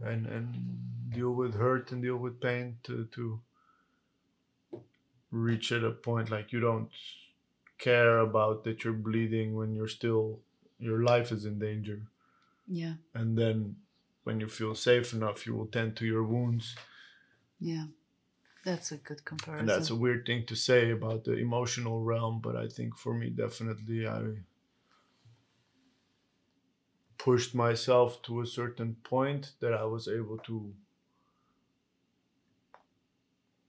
and 0.00 0.26
and 0.26 1.10
deal 1.10 1.32
with 1.32 1.54
hurt 1.54 1.92
and 1.92 2.02
deal 2.02 2.16
with 2.16 2.40
pain 2.40 2.78
to 2.82 3.04
to 3.06 3.40
reach 5.30 5.72
at 5.72 5.82
a 5.84 5.90
point 5.90 6.30
like 6.30 6.52
you 6.52 6.60
don't 6.60 6.90
care 7.78 8.18
about 8.18 8.62
that 8.64 8.84
you're 8.84 8.92
bleeding 9.08 9.54
when 9.56 9.74
you're 9.74 9.88
still 9.88 10.40
your 10.78 11.02
life 11.02 11.32
is 11.32 11.44
in 11.44 11.58
danger. 11.58 12.02
Yeah. 12.66 12.94
And 13.14 13.36
then 13.36 13.76
when 14.24 14.40
you 14.40 14.48
feel 14.48 14.74
safe 14.74 15.12
enough, 15.12 15.46
you 15.46 15.54
will 15.54 15.66
tend 15.66 15.96
to 15.96 16.06
your 16.06 16.24
wounds. 16.24 16.74
Yeah. 17.60 17.84
That's 18.64 18.92
a 18.92 18.96
good 18.96 19.24
comparison. 19.24 19.60
And 19.60 19.68
that's 19.68 19.90
a 19.90 19.94
weird 19.94 20.24
thing 20.24 20.46
to 20.46 20.56
say 20.56 20.90
about 20.90 21.24
the 21.24 21.34
emotional 21.34 22.02
realm, 22.02 22.40
but 22.42 22.56
I 22.56 22.66
think 22.66 22.96
for 22.96 23.12
me, 23.12 23.28
definitely, 23.28 24.08
I 24.08 24.22
pushed 27.18 27.54
myself 27.54 28.22
to 28.22 28.40
a 28.40 28.46
certain 28.46 28.96
point 29.04 29.52
that 29.60 29.74
I 29.74 29.84
was 29.84 30.08
able 30.08 30.38
to 30.38 30.72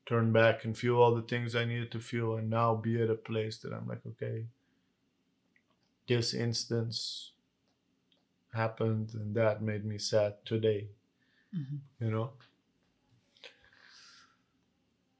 turn 0.06 0.32
back 0.32 0.64
and 0.64 0.78
feel 0.78 0.98
all 0.98 1.14
the 1.14 1.22
things 1.22 1.56
I 1.56 1.66
needed 1.66 1.92
to 1.92 2.00
feel, 2.00 2.36
and 2.36 2.50
now 2.50 2.76
be 2.76 3.02
at 3.02 3.10
a 3.10 3.16
place 3.16 3.58
that 3.58 3.74
I'm 3.74 3.88
like, 3.88 4.06
okay, 4.06 4.46
this 6.08 6.34
instance 6.34 7.34
happened, 8.54 9.14
and 9.14 9.36
that 9.36 9.62
made 9.62 9.86
me 9.86 9.98
sad 10.00 10.44
today, 10.46 10.90
Mhm. 11.54 11.82
you 12.00 12.10
know? 12.12 12.34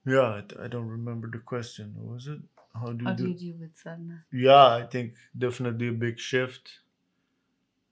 Yeah, 0.06 0.20
I, 0.58 0.64
I 0.64 0.68
don't 0.68 0.86
remember 0.88 1.28
the 1.30 1.38
question. 1.38 1.94
What 1.96 2.14
was 2.14 2.26
it? 2.28 2.40
How 2.74 2.92
do 2.92 3.04
you 3.04 3.10
How 3.10 3.14
do? 3.16 3.24
do 3.24 3.28
you 3.30 3.34
deal 3.52 3.56
with 3.60 3.76
sadness? 3.76 4.22
yeah, 4.32 4.66
I 4.76 4.86
think 4.86 5.14
definitely 5.36 5.88
a 5.88 5.92
big 5.92 6.18
shift. 6.18 6.80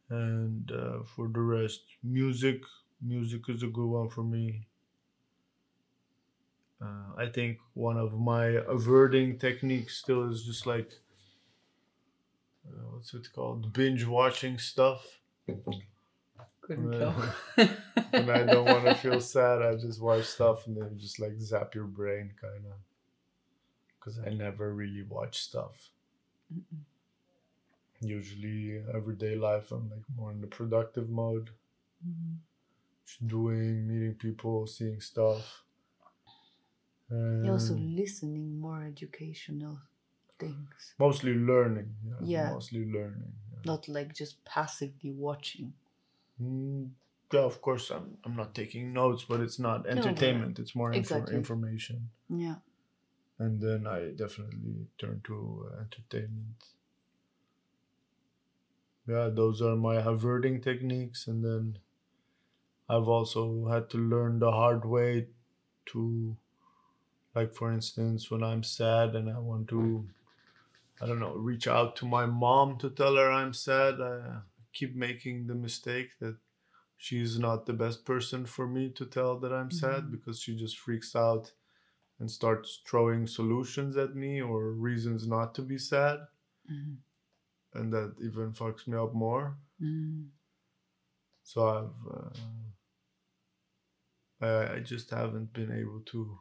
And 0.08 0.70
uh, 0.72 1.02
for 1.02 1.28
the 1.28 1.40
rest, 1.40 1.82
music. 2.02 2.62
Music 3.02 3.48
is 3.48 3.62
a 3.62 3.66
good 3.66 3.86
one 3.86 4.08
for 4.08 4.22
me. 4.24 4.66
Uh, 6.80 7.14
I 7.16 7.26
think 7.26 7.58
one 7.74 7.96
of 7.96 8.12
my 8.18 8.46
averting 8.46 9.38
techniques 9.38 9.96
still 9.96 10.30
is 10.30 10.44
just 10.44 10.66
like, 10.66 10.92
uh, 12.66 12.70
what's 12.92 13.12
it 13.14 13.28
called? 13.34 13.72
Binge 13.72 14.04
watching 14.06 14.58
stuff. 14.58 15.20
Couldn't 15.46 16.90
When 16.90 16.98
tell. 16.98 17.34
when 18.10 18.30
I 18.30 18.44
don't 18.44 18.64
want 18.64 18.84
to 18.84 18.94
feel 19.02 19.20
sad, 19.20 19.62
I 19.62 19.74
just 19.76 20.00
watch 20.00 20.24
stuff 20.24 20.66
and 20.66 20.76
then 20.76 20.98
just 20.98 21.20
like 21.20 21.38
zap 21.38 21.74
your 21.74 21.84
brain, 21.84 22.32
kind 22.40 22.64
of. 22.66 22.78
Because 23.98 24.18
I 24.18 24.30
never 24.30 24.72
really 24.72 25.02
watch 25.02 25.40
stuff. 25.40 25.90
Mm-mm. 26.52 26.80
Usually, 28.00 28.82
everyday 28.94 29.34
life, 29.36 29.72
I'm 29.72 29.90
like 29.90 30.04
more 30.16 30.30
in 30.32 30.40
the 30.40 30.46
productive 30.46 31.08
mode, 31.08 31.50
Mhm. 32.06 32.36
just 33.06 33.26
doing, 33.26 33.86
meeting 33.88 34.14
people, 34.14 34.66
seeing 34.66 35.00
stuff. 35.00 35.62
You're 37.10 37.52
also 37.52 37.74
listening 37.74 38.58
more 38.58 38.82
educational 38.82 39.78
things, 40.38 40.94
mostly 40.98 41.34
learning. 41.34 41.94
Yeah, 42.06 42.14
Yeah. 42.20 42.50
Mostly 42.50 42.84
learning. 42.84 43.32
Yeah. 43.52 43.60
not 43.64 43.88
like 43.88 44.14
just 44.14 44.44
passively 44.44 45.10
watching. 45.10 45.72
Mm, 46.42 46.90
yeah, 47.32 47.40
of 47.40 47.60
course, 47.62 47.90
I'm, 47.90 48.18
I'm 48.24 48.36
not 48.36 48.54
taking 48.54 48.92
notes, 48.92 49.24
but 49.28 49.40
it's 49.40 49.58
not 49.58 49.86
entertainment, 49.86 50.58
it's 50.58 50.74
more 50.74 50.90
infor- 50.90 50.96
Exactly. 50.98 51.36
information. 51.36 52.10
Yeah. 52.28 52.56
and 53.38 53.60
then 53.60 53.86
I 53.86 54.10
definitely 54.10 54.86
turn 54.98 55.20
to 55.24 55.68
uh, 55.72 55.80
entertainment. 55.80 56.64
Yeah, 59.06 59.28
those 59.28 59.60
are 59.60 59.76
my 59.76 59.96
averting 59.96 60.60
techniques, 60.62 61.26
and 61.26 61.44
then 61.44 61.78
I've 62.88 63.08
also 63.08 63.66
had 63.66 63.90
to 63.90 63.98
learn 63.98 64.38
the 64.38 64.50
hard 64.50 64.84
way 64.84 65.26
to, 65.86 66.36
like, 67.34 67.52
for 67.54 67.72
instance, 67.72 68.30
when 68.30 68.42
I'm 68.42 68.62
sad 68.62 69.14
and 69.14 69.28
I 69.30 69.38
want 69.38 69.68
to, 69.68 70.06
I 71.00 71.06
don't 71.06 71.18
know, 71.20 71.34
reach 71.34 71.66
out 71.66 71.96
to 71.96 72.06
my 72.06 72.24
mom 72.26 72.78
to 72.78 72.88
tell 72.90 73.16
her 73.16 73.30
I'm 73.30 73.52
sad, 73.52 74.00
I 74.00 74.40
keep 74.72 74.94
making 74.94 75.46
the 75.46 75.54
mistake 75.54 76.10
that 76.20 76.36
she's 76.96 77.38
not 77.38 77.66
the 77.66 77.72
best 77.72 78.04
person 78.04 78.46
for 78.46 78.66
me 78.66 78.90
to 78.90 79.04
tell 79.06 79.38
that 79.40 79.52
I'm 79.52 79.70
sad 79.70 80.04
Mhm. 80.04 80.10
because 80.12 80.40
she 80.40 80.56
just 80.56 80.78
freaks 80.78 81.14
out 81.16 81.52
and 82.18 82.30
starts 82.30 82.80
throwing 82.86 83.26
solutions 83.26 83.96
at 83.96 84.14
me 84.14 84.40
or 84.40 84.72
reasons 84.72 85.26
not 85.26 85.54
to 85.56 85.62
be 85.62 85.78
sad 85.78 86.20
Mhm. 86.70 86.98
and 87.74 87.92
that 87.92 88.14
even 88.20 88.52
fucks 88.52 88.86
me 88.86 88.96
up 88.96 89.12
more 89.12 89.58
Mm. 89.80 90.30
so 91.42 91.68
i've 91.68 92.06
uh, 92.14 92.30
I, 94.40 94.74
I 94.76 94.80
just 94.80 95.10
haven't 95.10 95.52
been 95.52 95.72
able 95.72 96.00
to 96.06 96.38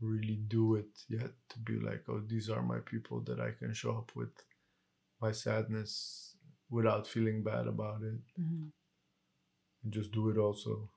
really 0.00 0.36
do 0.48 0.74
it 0.76 0.88
yet 1.08 1.32
to 1.48 1.58
be 1.58 1.74
like 1.78 2.02
oh 2.08 2.20
these 2.26 2.48
are 2.50 2.62
my 2.62 2.78
people 2.92 3.20
that 3.20 3.38
i 3.40 3.50
can 3.58 3.72
show 3.74 3.92
up 3.96 4.10
with 4.14 4.32
my 5.20 5.30
sadness 5.32 6.36
without 6.70 7.06
feeling 7.06 7.42
bad 7.42 7.66
about 7.66 8.02
it 8.02 8.20
Mhm. 8.40 8.70
and 9.82 9.92
just 9.92 10.12
do 10.12 10.30
it 10.30 10.38
also 10.38 10.90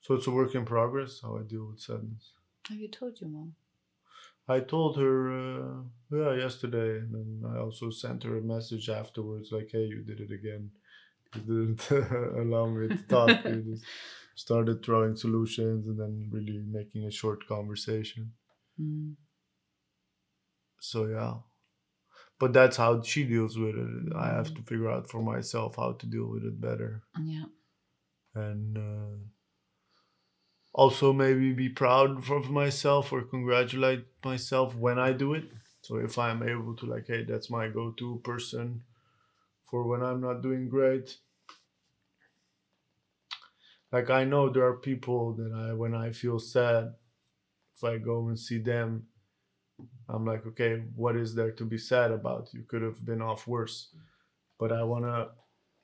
so 0.00 0.14
it's 0.14 0.26
a 0.26 0.30
work 0.30 0.54
in 0.54 0.64
progress 0.64 1.20
how 1.22 1.36
i 1.38 1.42
deal 1.42 1.66
with 1.70 1.80
sadness 1.80 2.32
Have 2.68 2.78
you 2.78 2.88
told 2.88 3.20
your 3.20 3.30
mom? 3.30 3.54
I 4.48 4.60
told 4.60 4.96
her, 4.96 5.14
uh, 5.42 5.82
yeah, 6.10 6.32
yesterday, 6.44 6.98
and 7.02 7.12
then 7.16 7.30
I 7.52 7.58
also 7.58 7.90
sent 7.90 8.22
her 8.22 8.36
a 8.38 8.40
message 8.54 8.88
afterwards, 8.88 9.50
like, 9.56 9.70
"Hey, 9.72 9.86
you 9.92 10.02
did 10.10 10.20
it 10.20 10.30
again. 10.30 10.70
You 11.34 11.40
didn't 11.50 11.82
allow 12.42 12.66
me 12.66 12.86
to 12.88 13.02
talk. 13.14 13.44
started 14.36 14.84
throwing 14.84 15.16
solutions 15.16 15.88
and 15.88 15.98
then 16.00 16.30
really 16.32 16.58
making 16.60 17.04
a 17.06 17.10
short 17.10 17.48
conversation." 17.48 18.34
Mm. 18.80 19.16
So 20.80 21.04
yeah, 21.06 21.40
but 22.38 22.52
that's 22.52 22.76
how 22.76 23.02
she 23.02 23.24
deals 23.24 23.58
with 23.58 23.76
it. 23.76 24.12
I 24.14 24.28
have 24.28 24.54
to 24.54 24.62
figure 24.62 24.90
out 24.90 25.10
for 25.10 25.22
myself 25.22 25.76
how 25.76 25.92
to 25.92 26.06
deal 26.06 26.26
with 26.28 26.44
it 26.44 26.60
better, 26.60 27.02
Yeah. 27.18 27.46
and 28.34 28.78
uh, 28.78 29.16
also 30.74 31.12
maybe 31.12 31.52
be 31.52 31.68
proud 31.68 32.30
of 32.30 32.50
myself 32.50 33.12
or 33.12 33.22
congratulate 33.22 34.06
myself 34.24 34.74
when 34.74 34.98
I 34.98 35.12
do 35.12 35.34
it. 35.34 35.50
So 35.82 35.96
if 35.96 36.18
I'm 36.18 36.42
able 36.42 36.76
to 36.76 36.86
like, 36.86 37.06
hey, 37.06 37.24
that's 37.24 37.50
my 37.50 37.68
go-to 37.68 38.20
person 38.24 38.84
for 39.70 39.84
when 39.88 40.02
I'm 40.02 40.20
not 40.20 40.42
doing 40.42 40.68
great. 40.68 41.18
Like 43.92 44.10
I 44.10 44.24
know 44.24 44.48
there 44.50 44.66
are 44.66 44.76
people 44.78 45.32
that 45.34 45.52
I 45.52 45.72
when 45.72 45.94
I 45.94 46.12
feel 46.12 46.38
sad, 46.38 46.94
if 47.76 47.84
I 47.84 47.98
go 47.98 48.28
and 48.28 48.38
see 48.38 48.58
them, 48.58 49.08
I'm 50.08 50.24
like, 50.24 50.46
okay, 50.46 50.78
what 50.94 51.16
is 51.16 51.34
there 51.34 51.52
to 51.52 51.64
be 51.64 51.78
sad 51.78 52.10
about? 52.12 52.52
You 52.54 52.62
could 52.62 52.82
have 52.82 53.04
been 53.04 53.20
off 53.22 53.46
worse. 53.46 53.94
But 54.58 54.72
I 54.72 54.84
wanna 54.84 55.32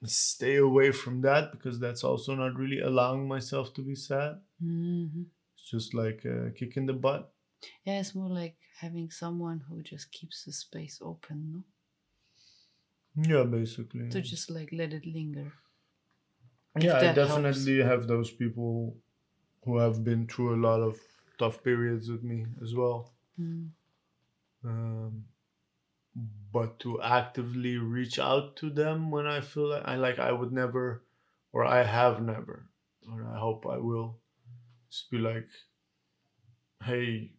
stay 0.05 0.57
away 0.57 0.93
from 0.93 1.23
that 1.23 1.53
because 1.53 1.81
that's 1.81 2.05
also 2.05 2.35
not 2.35 2.57
really 2.57 2.81
allowing 2.81 3.29
myself 3.29 3.75
to 3.75 3.83
be 3.83 3.95
sad. 3.95 4.41
hmm 4.61 5.25
It's 5.55 5.71
just 5.71 5.95
like 5.95 6.25
a 6.25 6.51
kick 6.53 6.77
in 6.77 6.87
the 6.87 6.93
butt. 6.95 7.33
Yeah, 7.85 8.01
it's 8.01 8.15
more 8.15 8.29
like 8.31 8.57
having 8.79 9.11
someone 9.11 9.61
who 9.61 9.83
just 9.83 10.13
keeps 10.13 10.45
the 10.45 10.53
space 10.53 11.01
open, 11.03 11.53
no? 11.53 11.65
Yeah, 13.29 13.45
basically. 13.45 14.09
To 14.11 14.21
just 14.23 14.51
like 14.51 14.71
let 14.73 14.93
it 14.93 15.07
linger. 15.07 15.53
Yeah, 16.79 16.97
I 16.97 17.01
that 17.01 17.17
helps. 17.17 17.31
definitely 17.31 17.83
have 17.83 18.07
those 18.07 18.31
people 18.31 18.97
who 19.65 19.79
have 19.79 20.03
been 20.05 20.27
through 20.27 20.55
a 20.55 20.61
lot 20.61 20.81
of 20.81 20.99
tough 21.39 21.63
periods 21.63 22.11
with 22.11 22.23
me 22.23 22.47
as 22.63 22.75
well. 22.75 23.13
Mm. 23.41 23.71
Um, 24.65 25.25
but 26.53 26.79
to 26.81 27.01
actively 27.01 27.77
reach 27.79 28.19
out 28.19 28.57
to 28.57 28.71
them 28.71 29.11
when 29.11 29.27
I 29.27 29.41
feel 29.41 29.71
like 29.71 29.83
I 29.85 29.97
like 29.97 30.19
I 30.19 30.33
would 30.33 30.53
never, 30.53 31.03
or 31.53 31.65
I 31.65 31.83
have 31.83 32.23
never, 32.23 32.67
or 33.11 33.27
I 33.35 33.39
hope 33.39 33.67
I 33.67 33.79
will, 33.79 34.19
just 34.91 35.11
be 35.11 35.19
like, 35.19 35.49
hey, 36.85 37.31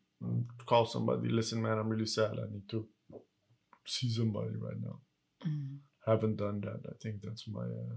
call 0.66 0.86
somebody. 0.86 1.30
Listen, 1.30 1.62
man, 1.62 1.78
I'm 1.78 1.90
really 1.90 2.06
sad. 2.06 2.32
I 2.32 2.52
need 2.52 2.68
to 2.70 2.88
see 3.86 4.10
somebody 4.10 4.56
right 4.60 4.80
now. 4.82 5.00
Mm. 5.48 5.78
Haven't 6.06 6.38
done 6.38 6.62
that. 6.62 6.82
I 6.90 6.94
think 7.02 7.22
that's 7.22 7.48
my 7.48 7.62
uh, 7.64 7.96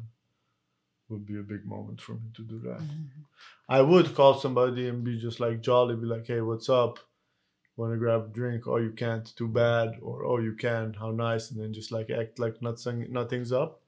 would 1.09 1.25
be 1.27 1.39
a 1.39 1.43
big 1.43 1.65
moment 1.65 2.01
for 2.01 2.15
me 2.15 2.31
to 2.35 2.43
do 2.43 2.59
that. 2.61 2.81
Mhm. 2.81 3.09
I 3.69 3.81
would 3.83 4.15
call 4.15 4.35
somebody 4.35 4.89
and 4.89 5.05
be 5.05 5.19
just 5.19 5.41
like 5.41 5.61
jolly, 5.61 5.97
be 5.97 6.07
like, 6.07 6.27
hey, 6.27 6.41
what's 6.41 6.69
up? 6.69 6.99
Want 7.77 7.93
to 7.93 7.99
grab 7.99 8.25
a 8.31 8.33
drink? 8.33 8.67
Oh, 8.67 8.79
you 8.79 8.91
can't. 8.93 9.27
Too 9.37 9.49
bad. 9.49 9.99
Or 10.01 10.25
oh, 10.25 10.39
you 10.39 10.55
can. 10.55 10.95
How 10.95 11.11
nice. 11.11 11.51
And 11.51 11.61
then 11.61 11.73
just 11.75 11.93
like 11.93 12.09
act 12.11 12.39
like 12.39 12.63
nothing, 12.63 13.07
nothing's 13.13 13.53
up. 13.53 13.81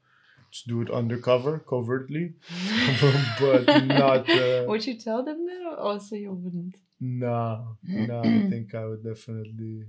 Just 0.50 0.66
do 0.68 0.80
it 0.82 0.90
undercover, 0.90 1.58
covertly, 1.60 2.34
but 3.40 3.66
not. 3.84 4.28
Uh, 4.28 4.64
Would 4.68 4.86
you 4.86 4.94
tell 4.96 5.22
them 5.22 5.46
that, 5.46 5.62
or 5.66 5.76
also 5.78 6.16
you 6.16 6.32
wouldn't? 6.32 6.76
no, 7.00 7.76
no. 7.84 8.20
I 8.20 8.46
think 8.50 8.74
I 8.74 8.84
would 8.86 9.04
definitely 9.04 9.84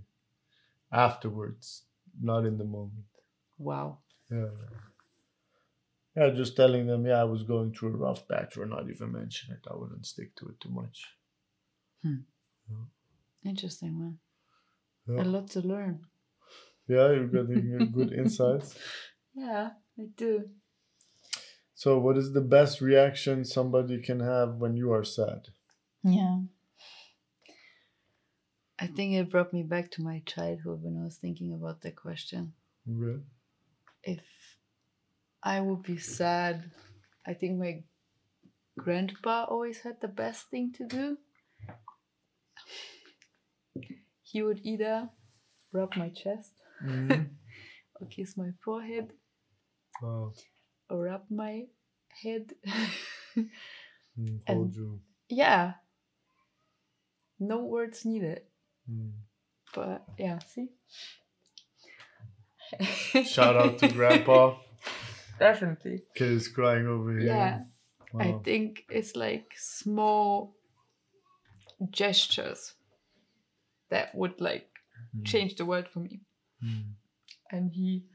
afterwards, 0.91 1.83
not 2.21 2.45
in 2.45 2.57
the 2.57 2.63
moment. 2.65 3.05
Wow. 3.57 3.99
Yeah. 4.31 4.45
Yeah, 6.19 6.31
just 6.31 6.57
telling 6.57 6.85
them, 6.85 7.05
yeah, 7.05 7.21
I 7.21 7.23
was 7.23 7.43
going 7.43 7.73
through 7.73 7.93
a 7.93 7.97
rough 7.97 8.27
patch, 8.27 8.57
or 8.57 8.65
not 8.65 8.89
even 8.89 9.13
mention 9.13 9.53
it. 9.53 9.65
I 9.71 9.75
wouldn't 9.75 10.05
stick 10.05 10.35
to 10.35 10.47
it 10.49 10.59
too 10.59 10.69
much. 10.69 11.07
Hmm. 12.03 12.23
Interesting 13.45 13.99
one. 13.99 14.19
Yeah. 15.07 15.23
A 15.23 15.25
lot 15.25 15.47
to 15.51 15.61
learn. 15.61 16.01
Yeah, 16.89 17.11
you're 17.11 17.27
getting 17.27 17.91
good 17.91 18.11
insights. 18.11 18.77
Yeah, 19.35 19.69
I 19.97 20.07
do. 20.17 20.49
So, 21.75 21.99
what 21.99 22.17
is 22.17 22.33
the 22.33 22.41
best 22.41 22.81
reaction 22.81 23.45
somebody 23.45 24.01
can 24.01 24.19
have 24.19 24.55
when 24.55 24.75
you 24.75 24.91
are 24.91 25.05
sad? 25.05 25.47
Yeah. 26.03 26.39
I 28.77 28.87
think 28.87 29.13
it 29.13 29.29
brought 29.29 29.53
me 29.53 29.63
back 29.63 29.91
to 29.91 30.01
my 30.01 30.23
childhood 30.25 30.81
when 30.83 30.97
I 30.97 31.03
was 31.03 31.17
thinking 31.17 31.53
about 31.53 31.81
the 31.81 31.91
question. 31.91 32.53
Okay. 32.89 33.21
If 34.03 34.19
I 35.43 35.61
would 35.61 35.83
be 35.83 35.97
sad, 35.97 36.71
I 37.25 37.33
think 37.33 37.57
my 37.59 37.83
grandpa 38.77 39.45
always 39.45 39.79
had 39.81 40.01
the 40.01 40.07
best 40.07 40.49
thing 40.49 40.71
to 40.73 40.85
do. 40.87 41.17
He 44.23 44.41
would 44.43 44.59
either 44.63 45.09
rub 45.71 45.95
my 45.95 46.09
chest 46.09 46.53
Mhm. 46.83 47.29
or 47.99 48.07
kiss 48.07 48.37
my 48.37 48.51
forehead 48.63 49.13
Wow. 50.01 50.33
or 50.89 51.03
rub 51.03 51.23
my 51.29 51.67
head. 52.23 52.53
Mm, 53.35 53.49
And- 54.47 54.57
Hold 54.57 54.75
you. 54.75 55.01
yeah. 55.29 55.73
No 57.39 57.63
words 57.63 58.05
needed. 58.05 58.41
Mm. 58.89 59.13
But 59.73 60.03
yeah, 60.17 60.39
see? 60.39 60.69
Shout 63.23 63.55
out 63.55 63.77
to 63.79 63.87
Grandpa. 63.97 64.57
Definitely. 65.39 66.03
Kid 66.15 66.31
is 66.31 66.47
crying 66.47 66.87
over 66.87 67.11
here. 67.17 67.27
Yeah. 67.27 67.59
I 68.19 68.33
think 68.43 68.85
it's 68.89 69.15
like 69.15 69.53
small 69.55 70.55
gestures 71.91 72.73
that 73.89 74.13
would 74.15 74.39
like 74.41 74.67
Mm. 75.15 75.25
change 75.25 75.55
the 75.55 75.65
world 75.65 75.87
for 75.87 75.99
me. 75.99 76.21
Mm. 76.63 76.93
And 77.51 77.71
he 77.71 78.05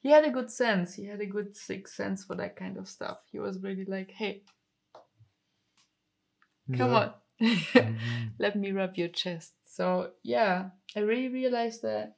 he 0.00 0.10
had 0.10 0.24
a 0.24 0.30
good 0.30 0.50
sense. 0.50 0.94
He 0.94 1.06
had 1.06 1.20
a 1.20 1.26
good 1.26 1.56
sixth 1.56 1.94
sense 1.94 2.24
for 2.24 2.36
that 2.36 2.54
kind 2.56 2.76
of 2.76 2.86
stuff. 2.88 3.18
He 3.32 3.38
was 3.38 3.58
really 3.62 3.84
like, 3.86 4.10
hey, 4.10 4.42
come 6.76 6.90
Yeah. 6.90 6.96
on. 6.98 7.14
Mhm. 7.40 8.34
Let 8.38 8.56
me 8.56 8.70
rub 8.72 8.96
your 8.96 9.08
chest. 9.08 9.54
So 9.64 10.12
yeah, 10.22 10.70
I 10.94 11.00
really 11.00 11.28
realized 11.28 11.82
that 11.82 12.16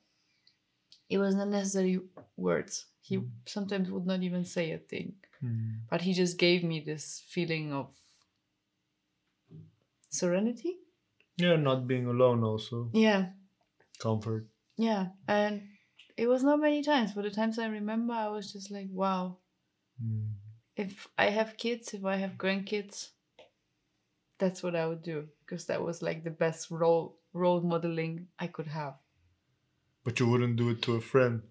it 1.09 1.19
was 1.19 1.35
not 1.35 1.49
necessarily 1.49 2.01
words. 2.37 2.87
He 3.09 3.19
Mm. 3.19 3.31
sometimes 3.47 3.91
would 3.91 4.07
not 4.07 4.23
even 4.23 4.45
say 4.45 4.73
a 4.73 4.79
thing. 4.79 5.15
Mm. 5.45 5.81
but 5.91 6.01
he 6.03 6.13
just 6.15 6.39
gave 6.39 6.65
me 6.65 6.81
this 6.81 7.05
feeling 7.33 7.73
of 7.73 7.89
serenity 10.09 10.79
Yeah, 11.37 11.57
not 11.57 11.87
being 11.87 12.07
alone 12.07 12.43
also. 12.43 12.91
yeah 12.93 13.27
Comfort. 13.99 14.47
yeah 14.79 15.09
and 15.29 15.63
it 16.17 16.27
was 16.27 16.43
not 16.43 16.59
many 16.61 16.83
times 16.83 17.13
but 17.15 17.23
the 17.25 17.31
times 17.31 17.59
i 17.59 17.67
remember 17.67 18.15
i 18.15 18.29
was 18.29 18.53
just 18.53 18.71
like 18.71 18.89
wow 18.91 19.37
Mm. 20.03 20.33
if 20.77 21.07
i 21.19 21.27
have 21.31 21.57
kids 21.57 21.95
if 21.95 22.05
i 22.05 22.17
have 22.17 22.33
grandkids 22.43 23.11
that's 24.39 24.63
what 24.63 24.75
i 24.77 24.87
would 24.87 25.03
do 25.03 25.29
because 25.41 25.65
that 25.67 25.83
was 25.83 26.03
like 26.03 26.25
the 26.25 26.31
best 26.45 26.71
role 26.71 27.19
role 27.33 27.61
modeling 27.63 28.29
i 28.39 28.47
could 28.47 28.67
have 28.69 28.95
But 30.05 30.21
you 30.21 30.27
wouldn't 30.31 30.57
do 30.57 30.71
it 30.71 30.83
to 30.83 30.95
a 30.97 31.01
friend. 31.01 31.43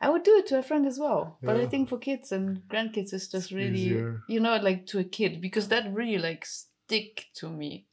I 0.00 0.08
would 0.10 0.22
do 0.22 0.36
it 0.38 0.46
to 0.46 0.58
a 0.58 0.62
friend 0.62 0.86
as 0.86 0.98
well 0.98 1.38
but 1.42 1.56
i 1.56 1.66
think 1.66 1.88
for 1.88 1.98
kids 1.98 2.32
and 2.32 2.62
grandkids 2.68 3.12
it's 3.12 3.28
just 3.28 3.50
really 3.50 3.78
easier. 3.78 4.22
you 4.28 4.40
know 4.40 4.56
like 4.56 4.86
to 4.86 4.98
a 4.98 5.04
kid 5.04 5.40
because 5.40 5.68
that 5.68 5.92
really 5.92 6.18
like 6.18 6.44
stick 6.44 7.26
to 7.34 7.48
me 7.48 7.86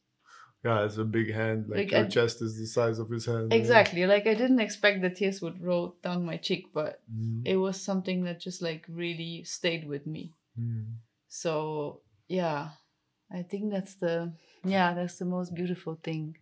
Yeah, 0.62 0.84
it's 0.84 0.98
a 1.00 1.08
big 1.18 1.32
hand. 1.32 1.60
Like, 1.72 1.78
Like, 1.78 1.90
your 1.92 2.04
I- 2.04 2.08
chest 2.16 2.42
is 2.46 2.52
the 2.60 2.66
size 2.66 2.98
of 3.02 3.08
his 3.08 3.24
hand. 3.24 3.48
yeah. 3.48 3.56
Exactly. 3.60 4.02
Like 4.04 4.26
I 4.32 4.34
didn't 4.36 4.60
expect 4.60 5.00
the 5.00 5.08
tears 5.18 5.40
would 5.40 5.56
roll 5.68 5.86
down 6.06 6.20
my 6.30 6.36
cheek, 6.36 6.62
but 6.78 7.00
Mm. 7.08 7.40
it 7.52 7.56
was 7.56 7.76
something 7.80 8.18
that 8.26 8.44
just 8.46 8.60
like 8.68 8.84
really 9.04 9.32
stayed 9.56 9.84
with 9.92 10.04
me. 10.14 10.24
Mm. 10.60 11.00
So 11.28 11.52
yeah, 12.28 12.60
I 13.32 13.40
think 13.50 13.72
that's 13.72 13.94
the 14.04 14.14
yeah 14.74 14.92
that's 14.98 15.16
the 15.16 15.24
most 15.36 15.50
beautiful 15.60 15.94
thing. 16.08 16.36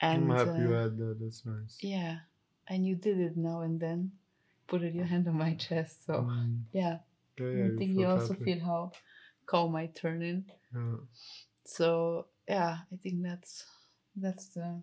And 0.00 0.30
I'm 0.30 0.36
happy 0.38 0.62
you 0.62 0.74
uh, 0.74 0.82
had 0.82 0.94
that. 1.02 1.14
That's 1.20 1.42
nice. 1.44 1.74
yeah, 1.82 2.14
and 2.70 2.86
you 2.86 2.94
did 2.94 3.18
it 3.18 3.34
now 3.36 3.58
and 3.66 3.80
then. 3.80 4.00
Put 4.68 4.82
your 4.82 5.06
hand 5.06 5.26
on 5.28 5.34
my 5.38 5.54
chest. 5.54 6.06
So 6.06 6.12
Mm. 6.12 6.62
yeah, 6.72 6.98
Yeah, 7.38 7.46
yeah, 7.56 7.66
I 7.66 7.70
think 7.78 7.90
you 7.96 8.04
felt 8.06 8.20
also 8.20 8.34
happy. 8.34 8.44
feel 8.44 8.60
how 8.64 8.92
calm 9.46 9.74
I 9.76 9.86
turn 9.86 10.22
in. 10.22 10.44
Yeah. 10.74 10.98
So 11.64 12.26
yeah, 12.48 12.78
I 12.92 12.96
think 13.02 13.22
that's 13.22 13.64
that's 14.14 14.46
the 14.54 14.80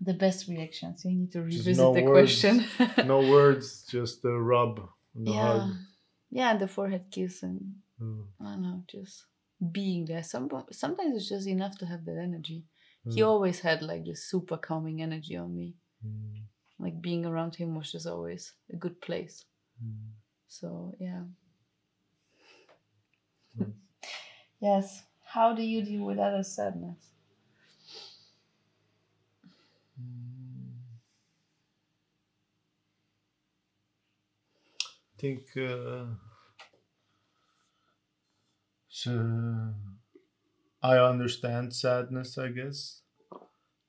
the 0.00 0.14
best 0.14 0.48
reaction. 0.48 0.96
So 0.96 1.08
you 1.08 1.16
need 1.16 1.32
to 1.32 1.42
revisit 1.42 1.76
no 1.76 1.92
the 1.94 2.02
words. 2.02 2.40
question. 2.40 2.64
No 3.06 3.20
words, 3.28 3.84
just 3.90 4.24
a 4.24 4.30
rub 4.30 4.80
and 5.14 5.28
a 5.28 5.32
yeah 5.32 5.52
hug. 5.58 5.74
yeah 6.30 6.50
and 6.52 6.60
the 6.60 6.68
forehead 6.68 7.04
kiss 7.10 7.42
and 7.42 7.60
Mm. 8.00 8.24
i 8.40 8.44
don't 8.44 8.62
know 8.62 8.82
just 8.88 9.26
being 9.78 10.04
there 10.06 10.22
Some, 10.24 10.48
sometimes 10.72 11.14
it's 11.16 11.28
just 11.28 11.46
enough 11.46 11.76
to 11.78 11.86
have 11.86 12.04
that 12.06 12.18
energy 12.18 12.64
he 13.14 13.20
Mm. 13.20 13.26
always 13.26 13.60
had 13.60 13.82
like 13.82 14.04
this 14.04 14.24
super 14.24 14.56
calming 14.56 15.02
energy 15.02 15.36
on 15.36 15.54
me 15.54 15.74
Mm. 16.04 16.42
Like 16.82 17.00
being 17.02 17.26
around 17.26 17.54
him 17.56 17.74
was 17.76 17.92
just 17.92 18.06
always 18.06 18.54
a 18.72 18.76
good 18.76 19.00
place 19.00 19.44
Mm. 19.84 20.12
so 20.48 20.94
yeah 21.00 21.24
Nice. 23.56 23.68
yes 24.60 25.04
how 25.24 25.54
do 25.54 25.62
you 25.62 25.82
deal 25.84 26.04
with 26.04 26.18
other 26.18 26.42
sadness 26.44 27.12
Mm. 30.00 30.82
I 35.16 35.20
think 35.20 35.56
uh, 35.56 36.04
so 38.88 39.74
I 40.82 40.98
understand 40.98 41.74
sadness, 41.74 42.38
I 42.38 42.48
guess. 42.50 43.01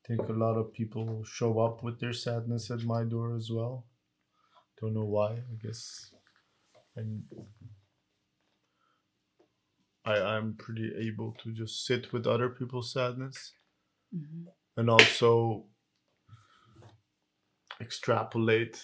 I 0.03 0.07
think 0.07 0.27
a 0.29 0.33
lot 0.33 0.57
of 0.57 0.73
people 0.73 1.23
show 1.23 1.59
up 1.59 1.81
with 1.81 1.99
their 1.99 2.11
sadness 2.13 2.69
at 2.69 2.83
my 2.83 3.03
door 3.03 3.35
as 3.35 3.49
well. 3.49 3.85
Don't 4.81 4.93
know 4.93 5.05
why. 5.05 5.31
I 5.31 5.55
guess 5.61 6.11
I'm 6.97 7.23
I, 10.05 10.19
I'm 10.21 10.55
pretty 10.55 10.91
able 11.07 11.33
to 11.43 11.53
just 11.53 11.85
sit 11.85 12.11
with 12.11 12.27
other 12.27 12.49
people's 12.49 12.91
sadness 12.91 13.53
Mhm. 14.13 14.47
and 14.75 14.89
also 14.89 15.69
extrapolate 17.79 18.81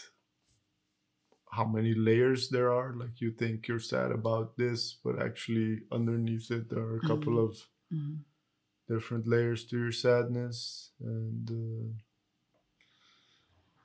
how 1.52 1.66
many 1.66 1.94
layers 1.94 2.50
there 2.50 2.72
are. 2.72 2.94
Like 2.94 3.20
you 3.20 3.32
think 3.32 3.68
you're 3.68 3.80
sad 3.80 4.12
about 4.12 4.56
this, 4.56 4.94
but 5.04 5.22
actually 5.22 5.82
underneath 5.92 6.50
it 6.52 6.70
there 6.70 6.80
are 6.84 6.98
a 6.98 7.02
couple 7.02 7.34
Mhm. 7.34 7.44
of 7.50 7.68
Mhm. 7.92 8.24
Different 8.90 9.28
layers 9.28 9.66
to 9.68 9.80
your 9.80 9.94
sadness, 9.94 10.92
and 11.02 11.52
uh, 11.52 11.94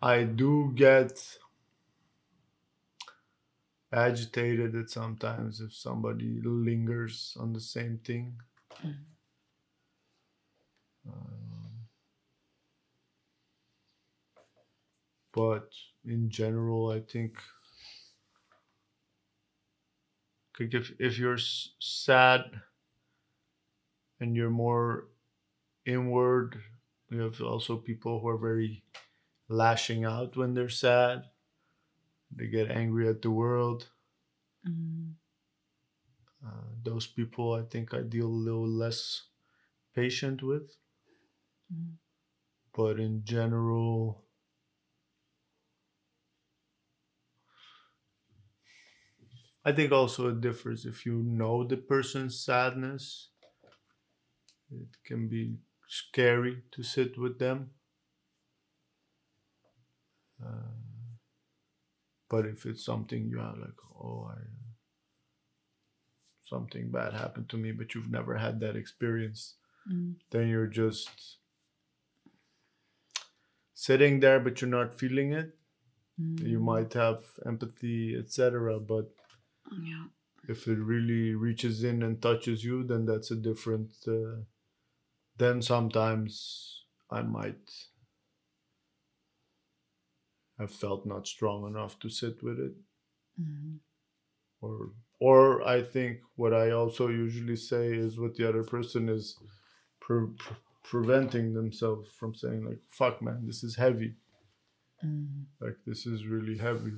I 0.01 0.23
do 0.23 0.73
get 0.77 1.39
agitated 3.95 4.75
at 4.75 4.91
sometimes 4.91 5.61
if 5.63 5.73
somebody 5.75 6.39
lingers 6.43 7.35
on 7.41 7.55
the 7.55 7.61
same 7.61 7.99
thing. 7.99 8.39
Mhm. 8.83 9.07
Um, 11.07 11.89
but 15.35 15.71
in 16.05 16.31
general, 16.31 16.91
I 16.91 17.01
think 17.01 17.37
like 20.59 20.75
if 20.75 20.93
if 20.99 21.19
you're 21.19 21.35
s- 21.35 21.71
sad 21.79 22.63
and 24.21 24.37
you're 24.37 24.51
more 24.51 25.09
inward, 25.87 26.63
you 27.11 27.21
have 27.21 27.41
also 27.43 27.77
people 27.79 28.21
who 28.21 28.29
are 28.29 28.39
very 28.39 28.85
lashing 29.49 30.05
out 30.05 30.37
when 30.37 30.55
they're 30.55 30.69
sad. 30.71 31.25
They 32.31 32.49
get 32.49 32.71
angry 32.71 33.09
at 33.09 33.23
the 33.23 33.31
world. 33.31 33.89
Mhm. 34.65 35.17
Uh, 36.45 36.63
those 36.83 37.07
people, 37.09 37.53
I 37.55 37.63
think, 37.63 37.93
I 37.95 38.03
deal 38.03 38.27
a 38.27 38.43
little 38.47 38.69
less 38.69 39.23
patient 39.95 40.43
with. 40.43 40.77
Mhm. 41.73 41.99
But 42.75 43.01
in 43.01 43.25
general, 43.25 44.27
I 49.65 49.73
think 49.73 49.93
also 49.93 50.29
it 50.29 50.41
differs 50.41 50.87
if 50.87 51.05
you 51.05 51.23
know 51.23 51.65
the 51.65 51.77
person's 51.77 52.39
sadness. 52.39 53.31
It 54.71 54.89
can 55.05 55.29
be 55.29 55.59
scary 55.89 56.63
to 56.73 56.83
sit 56.83 57.19
with 57.19 57.39
them. 57.39 57.71
Uh, 60.45 60.73
but 62.29 62.47
if 62.47 62.67
it's 62.67 62.85
something 62.85 63.29
you 63.29 63.39
have, 63.39 63.59
like, 63.59 63.79
oh, 63.95 64.31
I, 64.31 64.39
something 66.45 66.91
bad 66.91 67.13
happened 67.13 67.49
to 67.51 67.57
me, 67.57 67.73
but 67.73 67.95
you've 67.95 68.11
never 68.11 68.37
had 68.37 68.61
that 68.61 68.77
experience, 68.77 69.57
Mhm. 69.89 70.17
then 70.31 70.49
you're 70.49 70.67
just 70.67 71.39
sitting 73.75 74.21
there, 74.21 74.41
but 74.41 74.61
you're 74.61 74.71
not 74.71 74.95
feeling 74.95 75.33
it. 75.33 75.59
You 76.17 76.59
Mm. 76.59 76.63
might 76.63 76.93
have 76.95 77.23
empathy, 77.47 78.17
etc. 78.17 78.81
But 78.81 79.15
Yeah. 79.83 80.09
if 80.49 80.67
it 80.69 80.79
really 80.79 81.35
reaches 81.35 81.85
in 81.85 82.03
and 82.03 82.21
touches 82.21 82.65
you, 82.65 82.85
then 82.85 83.05
that's 83.05 83.31
a 83.31 83.37
different. 83.37 83.91
Uh, 84.07 84.45
then 85.39 85.63
sometimes 85.63 86.85
I 87.11 87.23
might 87.23 87.69
have 90.59 90.71
felt 90.71 91.05
not 91.07 91.27
strong 91.27 91.67
enough 91.67 91.99
to 92.01 92.09
sit 92.09 92.43
with 92.43 92.59
it, 92.61 92.75
Mhm. 93.41 93.81
or 94.61 94.93
or 95.21 95.63
I 95.67 95.83
think 95.83 96.21
what 96.37 96.53
I 96.53 96.71
also 96.73 97.09
usually 97.09 97.57
say 97.57 97.93
is 97.97 98.19
what 98.19 98.35
the 98.35 98.49
other 98.49 98.63
person 98.65 99.09
is 99.09 99.39
pre- 100.01 100.35
pre- 100.39 100.57
preventing 100.83 101.55
themselves 101.55 102.11
from 102.13 102.35
saying 102.35 102.65
like 102.65 102.83
"fuck 102.91 103.23
man, 103.23 103.47
this 103.47 103.65
is 103.65 103.77
heavy." 103.77 104.17
Mhm. 105.03 105.47
like 105.61 105.77
this 105.85 106.07
is 106.07 106.27
really 106.27 106.57
heavy 106.57 106.93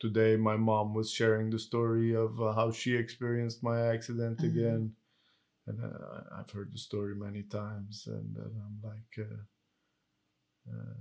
today 0.00 0.36
my 0.36 0.56
mom 0.56 0.94
was 0.94 1.10
sharing 1.12 1.48
the 1.50 1.58
story 1.58 2.14
of 2.14 2.40
uh, 2.40 2.52
how 2.52 2.70
she 2.72 2.94
experienced 2.96 3.62
my 3.62 3.78
accident 3.94 4.38
Mhm. 4.38 4.48
again 4.50 4.96
and 5.70 5.78
uh, 5.84 6.22
i've 6.38 6.50
heard 6.50 6.72
the 6.72 6.78
story 6.78 7.14
many 7.14 7.42
times 7.42 8.06
and 8.06 8.36
uh, 8.36 8.48
i'm 8.66 8.78
like 8.90 9.14
uh, 9.18 9.40
uh, 10.72 11.00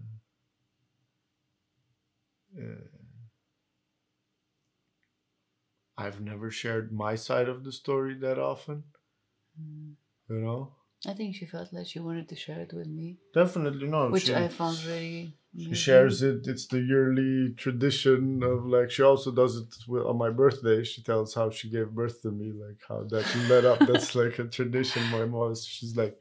uh, 2.62 2.88
i've 5.98 6.22
never 6.22 6.50
shared 6.52 6.92
my 6.92 7.16
side 7.16 7.50
of 7.50 7.64
the 7.64 7.72
story 7.72 8.16
that 8.26 8.40
often 8.40 8.84
Mm. 9.60 9.96
you 10.30 10.36
know 10.46 10.76
I 11.06 11.14
think 11.14 11.36
she 11.36 11.46
felt 11.46 11.72
like 11.74 11.88
she 11.88 12.00
wanted 12.00 12.28
to 12.30 12.36
share 12.36 12.60
it 12.60 12.74
with 12.74 12.88
me, 12.88 13.18
definitely 13.34 13.88
not, 13.88 14.12
which 14.12 14.26
she, 14.26 14.34
I 14.36 14.48
found 14.50 14.84
really. 14.84 15.34
She 15.58 15.76
shares 15.76 16.22
it 16.22 16.48
it's 16.48 16.68
the 16.68 16.80
yearly 16.80 17.54
tradition 17.54 18.44
of 18.44 18.66
like 18.66 18.90
she 18.92 19.02
also 19.04 19.32
does 19.32 19.58
it 19.58 19.74
on 19.90 20.18
my 20.18 20.30
birthday 20.30 20.84
she 20.84 21.02
tells 21.02 21.34
how 21.34 21.50
she 21.50 21.70
gave 21.70 21.90
birth 21.90 22.22
to 22.22 22.32
me 22.32 22.52
like 22.52 22.80
how 22.88 23.04
that 23.04 23.26
led 23.50 23.66
up 23.66 23.80
that's 23.88 24.14
like 24.22 24.38
a 24.40 24.46
tradition 24.46 25.04
my 25.12 25.26
mom 25.26 25.52
is, 25.52 25.66
she's 25.66 25.96
like 25.98 26.18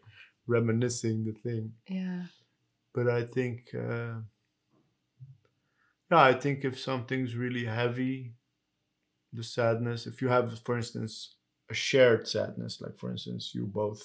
reminiscing 0.46 1.24
the 1.24 1.32
thing 1.32 1.72
Yeah. 1.88 2.22
but 2.94 3.08
i 3.08 3.22
think 3.24 3.68
uh 3.74 4.14
yeah 6.10 6.22
i 6.22 6.32
think 6.32 6.64
if 6.64 6.78
something's 6.80 7.34
really 7.34 7.64
heavy 7.66 8.32
the 9.32 9.42
sadness 9.42 10.06
if 10.06 10.22
you 10.22 10.28
have 10.28 10.58
for 10.60 10.76
instance 10.76 11.36
a 11.70 11.74
shared 11.74 12.26
sadness 12.26 12.80
like 12.80 12.96
for 12.98 13.10
instance 13.10 13.54
you 13.54 13.66
both 13.66 14.02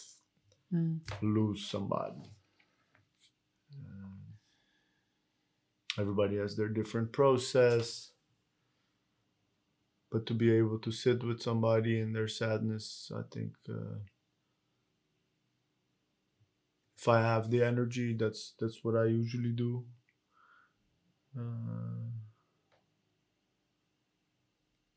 Mm. 0.74 1.02
lose 1.22 1.68
somebody. 1.68 2.24
Everybody 6.00 6.38
has 6.38 6.56
their 6.56 6.70
different 6.70 7.12
process. 7.12 8.12
But 10.12 10.26
to 10.28 10.34
be 10.34 10.52
able 10.54 10.80
to 10.80 10.92
sit 10.92 11.24
with 11.24 11.42
somebody 11.42 12.00
in 12.00 12.14
their 12.14 12.28
sadness, 12.28 13.12
I 13.16 13.22
think 13.34 13.54
uh, 13.68 14.00
if 16.98 17.08
I 17.08 17.22
have 17.22 17.50
the 17.50 17.64
energy, 17.64 18.14
that's 18.14 18.54
that's 18.60 18.84
what 18.84 18.96
I 18.96 19.06
usually 19.06 19.52
do. 19.52 19.86
Uh, 21.38 22.12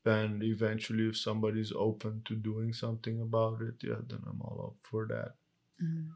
and 0.05 0.43
eventually, 0.43 1.07
if 1.07 1.17
somebody's 1.17 1.73
open 1.75 2.21
to 2.25 2.35
doing 2.35 2.71
something 2.73 3.19
about 3.21 3.61
it, 3.61 3.75
yeah, 3.83 4.01
then 4.07 4.19
I'm 4.29 4.41
all 4.41 4.67
up 4.67 4.87
for 4.89 5.07
that. 5.07 5.33
Mm. 5.83 6.11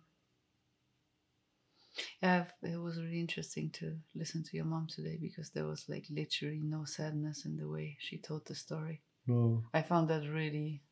Yeah, 2.21 2.45
it 2.63 2.79
was 2.79 2.97
really 2.97 3.19
interesting 3.19 3.69
to 3.71 3.97
listen 4.15 4.43
to 4.43 4.55
your 4.55 4.65
mom 4.65 4.87
today 4.87 5.17
because 5.21 5.49
there 5.51 5.65
was 5.65 5.85
like 5.89 6.05
literally 6.09 6.61
no 6.63 6.85
sadness 6.85 7.45
in 7.45 7.57
the 7.57 7.67
way 7.67 7.97
she 7.99 8.17
told 8.17 8.45
the 8.47 8.55
story. 8.55 9.01
No, 9.27 9.63
I 9.73 9.81
found 9.81 10.09
that 10.09 10.27
really 10.27 10.83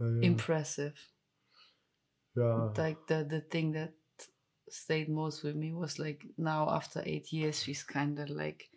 yeah, 0.00 0.06
yeah. 0.06 0.26
impressive. 0.28 0.94
yeah. 2.36 2.68
Like 2.76 3.06
the 3.06 3.24
the 3.28 3.40
thing 3.40 3.72
that 3.72 3.94
stayed 4.68 5.08
most 5.08 5.42
with 5.44 5.56
me 5.56 5.72
was 5.72 5.98
like 5.98 6.24
now 6.36 6.68
after 6.70 7.02
eight 7.04 7.32
years, 7.32 7.62
she's 7.62 7.82
kind 7.82 8.18
of 8.18 8.28
like 8.30 8.68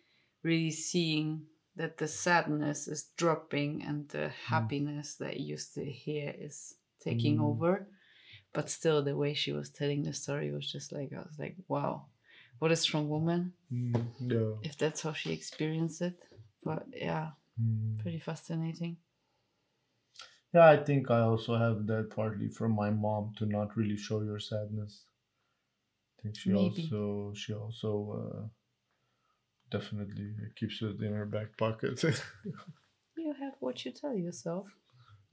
really 0.42 0.70
seeing 0.70 1.46
that 1.76 1.98
the 1.98 2.08
sadness 2.08 2.86
is 2.88 3.10
dropping 3.16 3.82
and 3.82 4.08
the 4.10 4.28
happiness 4.46 5.16
that 5.16 5.38
you 5.40 5.52
used 5.54 5.74
to 5.74 5.84
hear 5.84 6.34
is 6.38 6.74
taking 7.00 7.38
Mm. 7.38 7.44
over. 7.50 7.88
But 8.52 8.70
still, 8.70 9.02
the 9.02 9.16
way 9.16 9.34
she 9.34 9.52
was 9.52 9.70
telling 9.70 10.02
the 10.02 10.12
story 10.14 10.50
was 10.52 10.70
just 10.70 10.92
like 10.92 11.12
I 11.12 11.18
was 11.20 11.38
like, 11.38 11.56
wow, 11.68 12.06
what 12.58 12.72
a 12.72 12.76
strong 12.76 13.08
woman. 13.08 13.54
Mm, 13.72 14.06
yeah. 14.20 14.54
If 14.62 14.78
that's 14.78 15.02
how 15.02 15.12
she 15.12 15.32
experienced 15.32 16.00
it, 16.02 16.18
but 16.64 16.86
yeah, 16.94 17.32
Mm. 17.60 17.98
pretty 18.02 18.20
fascinating. 18.20 18.98
Yeah, 20.54 20.66
I 20.70 20.82
think 20.82 21.10
I 21.10 21.20
also 21.20 21.56
have 21.56 21.86
that 21.88 22.08
partly 22.08 22.48
from 22.48 22.72
my 22.72 22.88
mom 22.90 23.34
to 23.36 23.44
not 23.44 23.76
really 23.76 23.96
show 23.98 24.22
your 24.22 24.38
sadness. 24.38 25.04
I 26.18 26.22
think 26.22 26.36
she 26.38 26.52
Maybe. 26.52 26.82
also 26.88 27.34
she 27.34 27.52
also 27.52 27.92
uh, 28.12 28.48
definitely 29.70 30.34
keeps 30.54 30.82
it 30.82 31.00
in 31.02 31.12
her 31.14 31.26
back 31.26 31.56
pocket. 31.56 32.02
You 33.16 33.32
have 33.32 33.56
what 33.58 33.86
you 33.86 33.90
tell 33.90 34.14
yourself. 34.14 34.68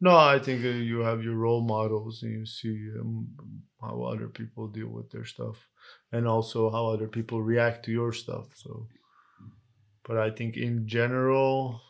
No, 0.02 0.16
I 0.16 0.40
think 0.40 0.64
uh, 0.64 0.70
you 0.70 1.00
have 1.00 1.24
your 1.24 1.36
role 1.36 1.62
models 1.62 2.24
and 2.24 2.32
you 2.32 2.46
see 2.46 2.90
um, 3.00 3.28
how 3.82 4.04
other 4.04 4.28
people 4.28 4.68
deal 4.68 4.88
with 4.88 5.10
their 5.12 5.26
stuff, 5.26 5.68
and 6.12 6.28
also 6.28 6.70
how 6.70 6.88
other 6.88 7.08
people 7.08 7.42
react 7.42 7.86
to 7.86 7.92
your 7.92 8.14
stuff. 8.14 8.48
So, 8.56 8.88
but 10.08 10.18
I 10.18 10.30
think 10.32 10.58
in 10.58 10.88
general, 10.88 11.82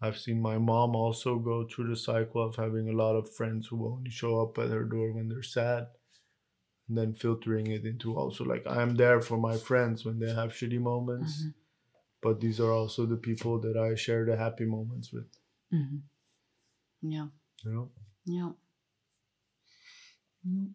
I've 0.00 0.18
seen 0.18 0.40
my 0.40 0.58
mom 0.58 0.94
also 0.94 1.38
go 1.38 1.66
through 1.66 1.88
the 1.88 1.96
cycle 1.96 2.42
of 2.46 2.54
having 2.56 2.88
a 2.88 2.92
lot 2.96 3.16
of 3.16 3.34
friends 3.34 3.66
who 3.66 3.86
only 3.92 4.10
show 4.10 4.40
up 4.40 4.56
at 4.58 4.70
her 4.70 4.84
door 4.84 5.12
when 5.12 5.28
they're 5.28 5.42
sad, 5.42 5.88
and 6.88 6.96
then 6.96 7.12
filtering 7.14 7.66
it 7.66 7.84
into 7.84 8.16
also 8.16 8.44
like 8.44 8.64
I'm 8.66 8.94
there 8.94 9.20
for 9.20 9.36
my 9.36 9.56
friends 9.56 10.04
when 10.04 10.18
they 10.20 10.32
have 10.32 10.52
shitty 10.52 10.80
moments, 10.80 11.42
Mhm. 11.42 11.54
but 12.20 12.40
these 12.40 12.60
are 12.60 12.72
also 12.72 13.06
the 13.06 13.16
people 13.16 13.58
that 13.60 13.76
I 13.76 13.94
share 13.96 14.24
the 14.24 14.36
happy 14.36 14.64
moments 14.64 15.12
with. 15.12 15.26
hmm 15.70 15.98
Yeah, 17.02 17.28
You 17.64 17.72
know. 17.72 17.90
yeah. 18.26 18.50
Mm. 20.46 20.72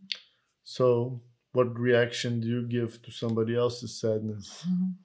So, 0.63 1.21
what 1.51 1.77
reaction 1.77 2.39
do 2.39 2.47
you 2.47 2.67
give 2.67 3.01
to 3.03 3.11
somebody 3.11 3.55
else's 3.55 3.99
sadness? 3.99 4.63
Mhm. 4.67 4.95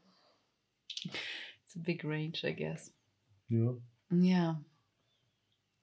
It's 1.65 1.77
a 1.77 1.81
big 1.81 2.05
range, 2.05 2.45
I 2.45 2.53
guess. 2.53 2.91
Know. 3.51 3.83
Yeah. 4.11 4.55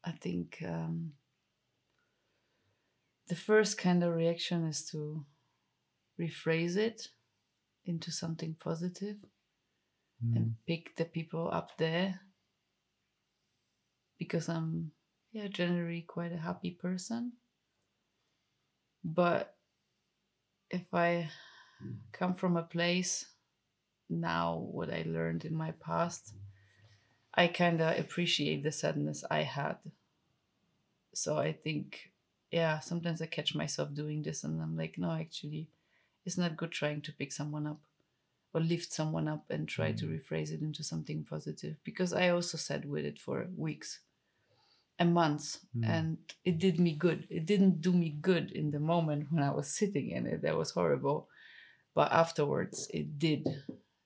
I 0.04 0.12
think 0.12 0.62
um, 0.65 1.13
the 3.28 3.36
first 3.36 3.78
kind 3.78 4.04
of 4.04 4.13
reaction 4.15 4.65
is 4.65 4.86
to 4.91 5.26
rephrase 6.19 6.78
it 6.78 7.10
into 7.86 8.12
something 8.12 8.56
positive 8.60 9.17
Mm. 10.24 10.36
and 10.38 10.56
pick 10.65 10.95
the 10.95 11.04
people 11.06 11.50
up 11.52 11.78
there 11.78 12.21
because 14.17 14.48
I'm 14.48 14.91
yeah 15.36 15.48
generally 15.50 16.02
quite 16.02 16.32
a 16.32 16.38
happy 16.38 16.71
person. 16.71 17.34
But 19.04 19.54
if 20.71 20.93
I 20.93 21.30
come 22.13 22.34
from 22.34 22.56
a 22.56 22.63
place 22.63 23.26
now 24.10 24.65
what 24.71 24.89
I 24.89 25.04
learned 25.06 25.43
in 25.43 25.54
my 25.54 25.71
past 25.71 26.34
I 27.34 27.48
kind 27.48 27.82
of 27.82 28.00
appreciate 28.00 28.63
the 28.63 28.71
sadness 28.71 29.26
I 29.30 29.41
had. 29.41 29.76
So 31.13 31.38
I 31.38 31.52
think 31.52 32.12
yeah 32.50 32.80
sometimes 32.80 33.21
I 33.21 33.26
catch 33.26 33.54
myself 33.54 33.93
doing 33.93 34.24
this 34.24 34.45
and 34.45 34.62
I'm 34.62 34.78
like 34.78 34.95
no 34.98 35.12
actually 35.12 35.67
it's 36.26 36.38
not 36.38 36.56
good 36.56 36.71
trying 36.71 37.02
to 37.02 37.12
pick 37.12 37.34
someone 37.34 37.67
up 37.67 37.82
or 38.54 38.62
lift 38.62 38.93
someone 38.93 39.28
up 39.28 39.43
and 39.50 39.67
try 39.67 39.91
to 39.91 40.06
mm. 40.06 40.12
rephrase 40.15 40.52
it 40.54 40.62
into 40.62 40.82
something 40.82 41.26
positive. 41.30 41.76
Because 41.84 42.13
I 42.13 42.30
also 42.30 42.58
sat 42.58 42.86
with 42.86 43.04
it 43.04 43.19
for 43.19 43.48
weeks 43.58 44.00
and 44.99 45.13
month 45.13 45.58
Mm. 45.75 45.84
and 45.89 46.17
it 46.43 46.58
did 46.60 46.79
me 46.79 46.93
good. 46.93 47.27
It 47.29 47.45
didn't 47.45 47.81
do 47.81 47.91
me 47.91 48.10
good 48.10 48.51
in 48.51 48.71
the 48.71 48.79
moment 48.79 49.31
when 49.31 49.43
I 49.43 49.51
was 49.51 49.67
sitting 49.67 50.12
in 50.12 50.25
it. 50.25 50.41
That 50.41 50.58
was 50.58 50.71
horrible. 50.71 51.27
But 51.93 52.12
afterwards 52.12 52.88
it 52.93 53.19
did 53.19 53.47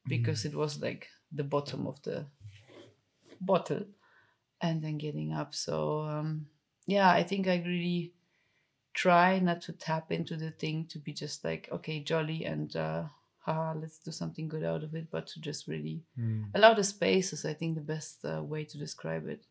because 0.07 0.45
it 0.45 0.55
was 0.55 0.81
like 0.81 1.07
the 1.31 1.43
bottom 1.43 1.87
of 1.87 2.01
the 2.03 2.25
bottle 3.41 3.85
and 4.61 4.81
then 4.83 4.97
getting 4.97 5.33
up. 5.33 5.55
So 5.55 6.01
um 6.01 6.47
yeah, 6.87 7.09
I 7.11 7.23
think 7.23 7.47
I 7.47 7.57
really 7.65 8.13
try 8.93 9.39
not 9.39 9.61
to 9.61 9.73
tap 9.73 10.11
into 10.11 10.35
the 10.35 10.51
thing 10.51 10.85
to 10.87 10.99
be 10.99 11.13
just 11.13 11.43
like 11.43 11.69
okay 11.71 11.99
jolly 11.99 12.43
and 12.45 12.75
uh 12.75 13.03
haha 13.39 13.73
let's 13.79 13.99
do 13.99 14.11
something 14.11 14.47
good 14.47 14.63
out 14.63 14.83
of 14.83 14.95
it 14.95 15.07
but 15.11 15.27
to 15.27 15.39
just 15.39 15.67
really 15.67 16.01
Mm. 16.17 16.45
allow 16.55 16.73
the 16.73 16.83
space 16.83 17.31
is 17.31 17.45
i 17.45 17.53
think 17.53 17.75
the 17.75 17.81
best 17.93 18.25
uh, 18.25 18.41
way 18.43 18.65
to 18.65 18.77
describe 18.77 19.27
it 19.27 19.45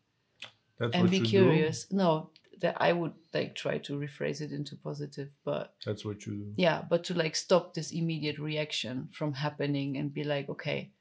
That's 0.79 0.95
and 0.95 1.09
be 1.09 1.19
curious 1.19 1.91
no 1.91 2.29
that 2.61 2.75
i 2.81 2.91
would 2.91 3.13
like 3.33 3.55
try 3.55 3.77
to 3.77 3.93
rephrase 3.99 4.41
it 4.41 4.51
into 4.51 4.75
positive 4.75 5.29
but. 5.45 5.73
That's 5.85 6.03
what 6.03 6.25
you 6.25 6.33
do. 6.33 6.53
yeah 6.57 6.81
but 6.89 7.03
to 7.05 7.13
like 7.13 7.35
stop 7.35 7.73
this 7.73 7.91
immediate 7.91 8.37
reaction 8.39 9.09
from 9.11 9.33
happening 9.33 9.97
and 9.97 10.13
be 10.13 10.23
like 10.23 10.49
okay 10.49 10.91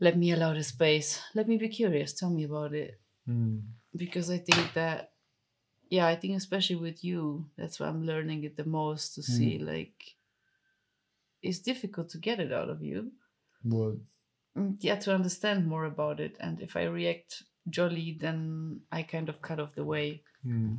let 0.00 0.16
me 0.16 0.32
allow 0.32 0.54
the 0.54 0.62
space. 0.62 1.20
Let 1.34 1.46
me 1.46 1.58
be 1.58 1.68
curious. 1.68 2.14
Tell 2.14 2.30
me 2.30 2.44
about 2.44 2.72
it. 2.72 2.98
Mm. 3.28 3.60
Because 3.94 4.30
I 4.30 4.38
think 4.38 4.72
that, 4.72 5.12
yeah, 5.90 6.06
I 6.06 6.16
think 6.16 6.36
especially 6.36 6.76
with 6.76 7.04
you, 7.04 7.46
that's 7.58 7.78
why 7.78 7.88
I'm 7.88 8.06
learning 8.06 8.44
it 8.44 8.56
the 8.56 8.64
most 8.64 9.14
to 9.14 9.22
see 9.22 9.58
like 9.58 10.16
it's 11.42 11.58
difficult 11.58 12.08
to 12.10 12.18
get 12.18 12.40
it 12.40 12.52
out 12.52 12.70
of 12.70 12.82
you. 12.82 13.12
What? 13.62 13.96
Mm, 14.56 14.76
Yeah, 14.80 14.96
to 14.96 15.14
understand 15.14 15.66
more 15.66 15.84
about 15.84 16.18
it. 16.18 16.36
And 16.40 16.60
if 16.60 16.76
I 16.76 16.84
react 16.84 17.42
jolly, 17.68 18.16
then 18.20 18.80
I 18.90 19.02
kind 19.02 19.28
of 19.28 19.42
cut 19.42 19.60
off 19.60 19.74
the 19.74 19.84
way, 19.84 20.22
Mm. 20.46 20.78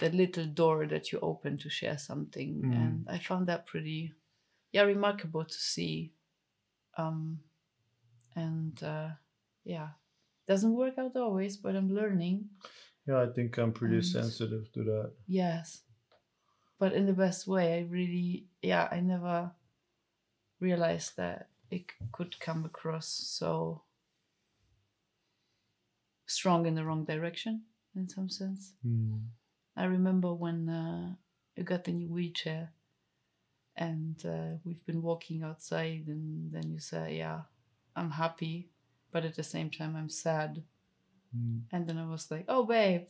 that 0.00 0.14
little 0.14 0.44
door 0.46 0.86
that 0.86 1.10
you 1.12 1.18
open 1.20 1.56
to 1.58 1.70
share 1.70 1.96
something. 1.98 2.62
Mm. 2.62 2.76
And 2.76 3.06
I 3.08 3.18
found 3.18 3.46
that 3.48 3.66
pretty, 3.66 4.12
yeah, 4.72 4.82
remarkable 4.82 5.44
to 5.44 5.54
see. 5.54 6.12
Um, 6.96 7.40
and 8.36 8.80
uh, 8.82 9.10
yeah, 9.64 9.88
doesn't 10.46 10.74
work 10.74 10.98
out 10.98 11.16
always, 11.16 11.56
but 11.56 11.74
I'm 11.74 11.94
learning. 11.94 12.48
Yeah, 13.06 13.22
I 13.22 13.26
think 13.32 13.56
I'm 13.58 13.72
pretty 13.72 13.96
And- 13.96 14.06
sensitive 14.06 14.70
to 14.72 14.84
that. 14.84 15.12
Yes. 15.26 15.82
But 16.78 16.92
in 16.92 17.06
the 17.06 17.12
best 17.12 17.46
way. 17.48 17.78
I 17.78 17.82
really, 17.90 18.46
yeah, 18.62 18.88
I 18.92 19.00
never 19.00 19.50
realized 20.60 21.16
that 21.16 21.48
it 21.70 21.86
could 22.12 22.38
come 22.38 22.64
across 22.64 23.08
so 23.08 23.82
strong 26.28 26.66
in 26.66 26.74
the 26.76 26.84
wrong 26.84 27.04
direction 27.04 27.62
in 27.96 28.08
some 28.08 28.28
sense. 28.28 28.74
Mm. 28.86 29.20
I 29.76 29.84
remember 29.84 30.32
when 30.32 30.68
uh, 30.68 31.14
you 31.56 31.64
got 31.64 31.84
the 31.84 31.92
new 31.92 32.08
wheelchair 32.08 32.70
and 33.76 34.16
uh, 34.26 34.58
we've 34.64 34.84
been 34.86 35.02
walking 35.02 35.42
outside, 35.44 36.04
and 36.08 36.50
then 36.52 36.70
you 36.72 36.80
say, 36.80 37.16
Yeah, 37.18 37.42
I'm 37.94 38.10
happy, 38.10 38.70
but 39.12 39.24
at 39.24 39.36
the 39.36 39.44
same 39.44 39.70
time, 39.70 39.94
I'm 39.96 40.10
sad. 40.10 40.62
Mm. 41.36 41.62
And 41.72 41.86
then 41.86 41.96
I 41.98 42.06
was 42.06 42.30
like, 42.30 42.44
Oh, 42.48 42.64
babe, 42.64 43.06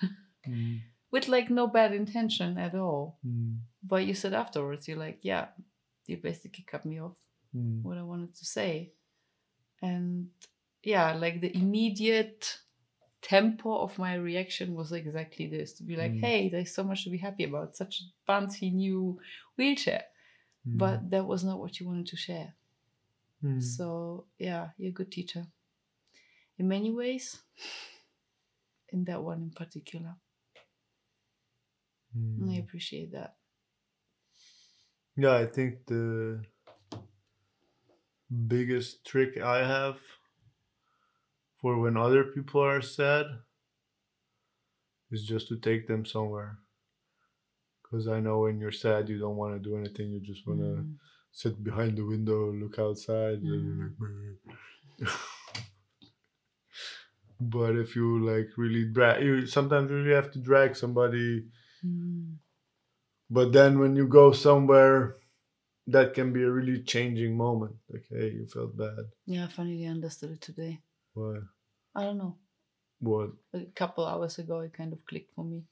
Mm. 0.48 0.78
with 1.10 1.26
like 1.26 1.50
no 1.50 1.66
bad 1.66 1.92
intention 1.92 2.56
at 2.56 2.74
all. 2.76 3.18
Mm. 3.26 3.58
But 3.82 4.06
you 4.06 4.14
said 4.14 4.32
afterwards, 4.32 4.86
you're 4.86 4.96
like, 4.96 5.18
yeah, 5.22 5.46
you 6.06 6.18
basically 6.18 6.64
cut 6.70 6.84
me 6.86 7.00
off 7.00 7.16
Mm. 7.56 7.82
what 7.82 7.96
I 7.98 8.02
wanted 8.02 8.34
to 8.36 8.44
say. 8.44 8.92
And 9.82 10.28
yeah, 10.86 11.14
like 11.14 11.40
the 11.40 11.52
immediate 11.56 12.60
tempo 13.20 13.76
of 13.78 13.98
my 13.98 14.14
reaction 14.14 14.72
was 14.74 14.92
exactly 14.92 15.48
this 15.48 15.72
to 15.74 15.82
be 15.82 15.96
like, 15.96 16.12
Mm. 16.12 16.20
hey, 16.20 16.48
there's 16.48 16.72
so 16.72 16.84
much 16.84 17.02
to 17.04 17.10
be 17.10 17.18
happy 17.18 17.44
about, 17.44 17.76
such 17.76 18.00
a 18.00 18.04
fancy 18.24 18.70
new 18.70 19.18
wheelchair. 19.58 20.04
Mm. 20.64 20.78
But 20.78 21.10
that 21.10 21.26
was 21.26 21.42
not 21.42 21.58
what 21.58 21.80
you 21.80 21.86
wanted 21.88 22.06
to 22.06 22.16
share. 22.16 22.54
Mm. 23.42 23.60
So 23.60 24.26
yeah, 24.38 24.70
you're 24.78 24.90
a 24.90 24.98
good 25.00 25.10
teacher. 25.10 25.44
In 26.58 26.68
many 26.68 26.92
ways, 26.92 27.42
in 28.92 29.04
that 29.04 29.20
one 29.22 29.42
in 29.42 29.50
particular. 29.50 30.14
Mm. 32.16 32.54
I 32.54 32.58
appreciate 32.58 33.10
that. 33.12 33.34
Yeah, 35.16 35.34
I 35.34 35.46
think 35.46 35.86
the 35.86 36.44
biggest 38.30 39.04
trick 39.04 39.36
I 39.38 39.66
have 39.66 39.98
for 41.66 41.80
when 41.80 41.96
other 41.96 42.22
people 42.22 42.60
are 42.62 42.80
sad 42.80 43.26
is 45.10 45.24
just 45.26 45.48
to 45.48 45.56
take 45.58 45.88
them 45.88 46.04
somewhere. 46.06 46.58
Because 47.82 48.06
I 48.06 48.20
know 48.20 48.38
when 48.42 48.60
you're 48.60 48.70
sad, 48.84 49.08
you 49.08 49.18
don't 49.18 49.34
want 49.34 49.54
to 49.54 49.68
do 49.68 49.76
anything. 49.76 50.12
You 50.12 50.20
just 50.20 50.46
want 50.46 50.60
to 50.60 50.72
Mm. 50.82 50.94
sit 51.32 51.54
behind 51.68 51.98
the 51.98 52.06
window, 52.06 52.52
look 52.52 52.78
outside. 52.78 53.38
like, 53.42 54.38
but 57.40 57.74
if 57.84 57.96
you 57.96 58.08
like 58.32 58.48
really 58.56 58.84
drag, 58.96 59.24
you 59.24 59.44
sometimes 59.46 59.90
you 59.90 59.96
really 59.96 60.14
have 60.14 60.30
to 60.34 60.38
drag 60.50 60.76
somebody 60.76 61.46
Mm. 61.84 62.36
but 63.28 63.52
then 63.52 63.78
when 63.80 63.94
you 63.96 64.06
go 64.08 64.32
somewhere 64.32 65.16
that 65.94 66.14
can 66.14 66.32
be 66.32 66.42
a 66.42 66.50
really 66.58 66.78
changing 66.92 67.36
moment 67.36 67.74
like 67.92 68.06
hey 68.08 68.28
you 68.38 68.46
felt 68.46 68.72
bad 68.76 69.04
Yeah, 69.26 69.44
I 69.44 69.48
finally 69.48 69.86
understood 69.96 70.30
it 70.36 70.40
today. 70.40 70.80
what 71.14 71.42
I 71.96 72.04
don't 72.04 72.18
know. 72.18 72.38
what 73.00 73.30
A 73.52 73.64
couple 73.74 74.06
hours 74.06 74.38
ago, 74.38 74.60
it 74.60 74.72
kind 74.72 74.92
of 74.92 75.04
clicked 75.04 75.34
for 75.34 75.44
me. 75.44 75.64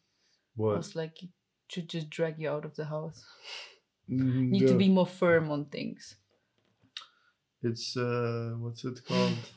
I 0.71 0.75
what 0.75 0.77
was 0.77 0.97
like, 0.97 1.23
it 1.23 1.31
should 1.69 1.89
just 1.91 2.11
drag 2.11 2.39
you 2.41 2.51
out 2.51 2.65
of 2.65 2.77
the 2.77 2.87
house. 2.87 3.25
Mhm, 4.09 4.51
Need 4.51 4.69
to 4.69 4.75
be 4.75 4.89
more 4.89 5.07
firm 5.07 5.51
on 5.51 5.67
things. 5.67 6.17
it's 7.63 7.97
uh 7.97 8.55
what's 8.59 8.85
it 8.85 9.05
called 9.05 9.51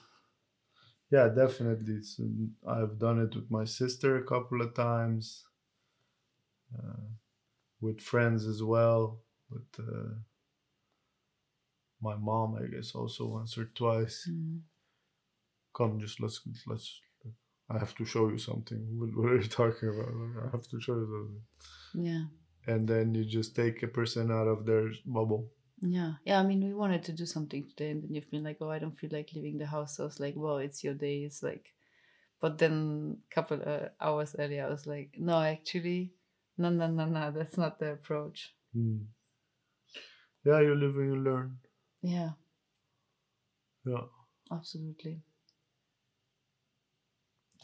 yeah 1.10 1.27
definitely 1.30 1.95
it's 1.95 2.19
um, 2.19 2.56
i've 2.67 2.97
done 2.99 3.19
it 3.19 3.36
with 3.36 3.49
my 3.49 3.63
sister 3.65 4.15
a 4.17 4.23
couple 4.23 4.62
of 4.62 4.73
times 4.73 5.45
uh, 6.77 7.08
with 7.82 8.01
friends 8.01 8.45
as 8.45 8.63
well 8.63 9.23
with 9.49 9.67
uh, 9.80 10.15
my 12.01 12.15
mom 12.15 12.56
i 12.56 12.65
guess 12.67 12.93
also 12.95 13.27
once 13.27 13.58
or 13.58 13.65
twice 13.65 14.25
Mm. 14.27 14.62
Come 15.78 16.00
just 16.00 16.20
let's 16.20 16.42
let's 16.68 17.02
i 17.70 17.78
have 17.78 17.94
to 17.96 18.06
show 18.06 18.30
you 18.30 18.38
something 18.38 18.82
what, 19.00 19.10
what 19.16 19.32
are 19.32 19.42
you 19.42 19.48
talking 19.48 19.90
about 19.90 20.12
i 20.44 20.50
have 20.56 20.68
to 20.68 20.80
show 20.80 20.96
you 21.02 21.08
something 21.13 21.44
Yeah, 22.08 22.26
and 22.72 22.88
then 22.88 23.16
you 23.16 23.24
just 23.26 23.56
take 23.56 23.84
a 23.84 23.88
person 24.00 24.32
out 24.32 24.48
of 24.48 24.66
their 24.66 24.86
bubble 25.06 25.44
yeah, 25.80 26.13
yeah. 26.26 26.40
I 26.40 26.44
mean, 26.44 26.63
we 26.63 26.74
wanted 26.74 27.04
to 27.04 27.12
do 27.12 27.26
something 27.26 27.68
today, 27.68 27.92
and 27.92 28.02
then 28.02 28.16
you've 28.16 28.32
been 28.32 28.44
like, 28.44 28.58
"Oh, 28.62 28.72
I 28.72 28.80
don't 28.80 28.98
feel 28.98 29.12
like 29.13 29.30
leaving 29.36 29.60
the 29.60 29.68
house." 29.68 29.98
So 29.98 30.04
I 30.04 30.08
was 30.08 30.20
like, 30.20 30.34
"Well, 30.36 30.58
it's 30.58 30.84
your 30.84 30.96
day." 30.96 31.24
It's 31.24 31.44
like, 31.44 31.72
but 32.42 32.58
then 32.58 33.18
a 33.30 33.36
couple 33.36 33.62
uh, 33.63 33.90
hours 34.02 34.36
earlier, 34.40 34.66
I 34.66 34.70
was 34.70 34.88
like, 34.88 35.16
"No, 35.20 35.40
actually, 35.40 36.13
no, 36.58 36.70
no, 36.70 36.88
no, 36.88 37.06
no. 37.06 37.32
That's 37.32 37.58
not 37.58 37.78
the 37.80 37.92
approach." 37.92 38.56
Hmm. 38.74 38.98
yeah 40.44 40.60
you 40.62 40.76
live 40.76 40.96
and 40.98 41.13
you 41.13 41.22
learn 41.22 41.58
Yeah, 42.02 42.32
yeah 43.86 44.06
absolutely. 44.52 45.22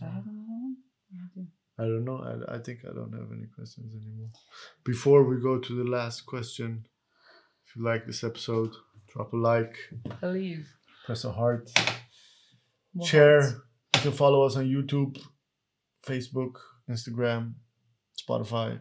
I 0.02 0.06
don't 0.06 0.26
know. 0.26 1.46
I 1.80 1.84
don't 1.84 2.06
know. 2.06 2.18
I, 2.50 2.56
I 2.56 2.60
think 2.60 2.80
I 2.90 2.94
don't 2.94 3.14
have 3.14 3.32
any 3.32 3.48
questions 3.56 3.94
anymore. 3.96 4.30
Before 4.86 5.24
we 5.24 5.42
go 5.42 5.58
to 5.60 5.76
the 5.76 5.90
last 5.90 6.22
question, 6.26 6.86
if 7.68 7.76
you 7.76 7.84
like 7.84 8.06
this 8.06 8.24
episode, 8.24 8.72
drop 9.12 9.34
a 9.34 9.38
like, 9.38 9.76
Please. 10.20 10.68
press 11.06 11.24
a 11.26 11.32
heart, 11.32 11.70
More 12.94 13.08
share. 13.08 13.42
You 13.96 14.02
can 14.02 14.12
follow 14.12 14.44
us 14.46 14.56
on 14.56 14.66
YouTube, 14.66 15.20
Facebook, 16.06 16.56
Instagram, 16.90 17.54
Spotify, 18.22 18.80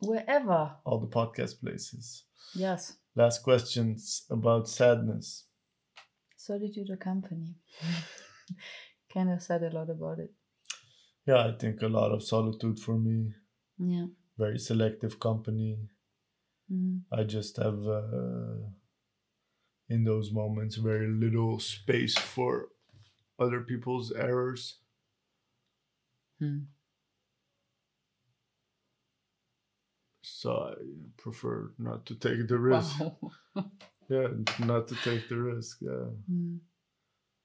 Wherever. 0.00 0.72
all 0.84 0.98
the 0.98 1.06
podcast 1.06 1.60
places. 1.60 2.24
Yes. 2.54 2.96
Last 3.14 3.42
questions 3.44 4.24
about 4.28 4.68
sadness. 4.68 5.44
Solitude 6.36 6.90
or 6.90 6.96
company. 6.96 7.54
kind 9.14 9.30
of 9.30 9.40
said 9.40 9.62
a 9.62 9.70
lot 9.70 9.88
about 9.88 10.18
it. 10.18 10.32
Yeah, 11.26 11.46
I 11.46 11.52
think 11.52 11.82
a 11.82 11.88
lot 11.88 12.12
of 12.12 12.22
solitude 12.22 12.78
for 12.78 12.98
me. 12.98 13.32
Yeah. 13.78 14.06
Very 14.36 14.58
selective 14.58 15.18
company. 15.18 15.78
Mm. 16.72 17.02
I 17.12 17.24
just 17.24 17.56
have 17.56 17.86
uh, 17.86 18.68
in 19.88 20.04
those 20.04 20.32
moments 20.32 20.76
very 20.76 21.08
little 21.08 21.58
space 21.60 22.16
for 22.18 22.68
other 23.38 23.60
people's 23.60 24.12
errors. 24.12 24.78
Mm. 26.42 26.66
So 30.22 30.52
I 30.52 30.74
prefer 31.16 31.72
not 31.78 32.06
to 32.06 32.14
take 32.14 32.48
the 32.48 32.58
risk. 32.58 33.00
Wow. 33.00 33.16
Yeah, 34.10 34.28
not 34.58 34.88
to 34.88 34.96
take 34.96 35.30
the 35.30 35.36
risk. 35.36 35.78
Yeah. 35.80 36.10
Mm. 36.30 36.58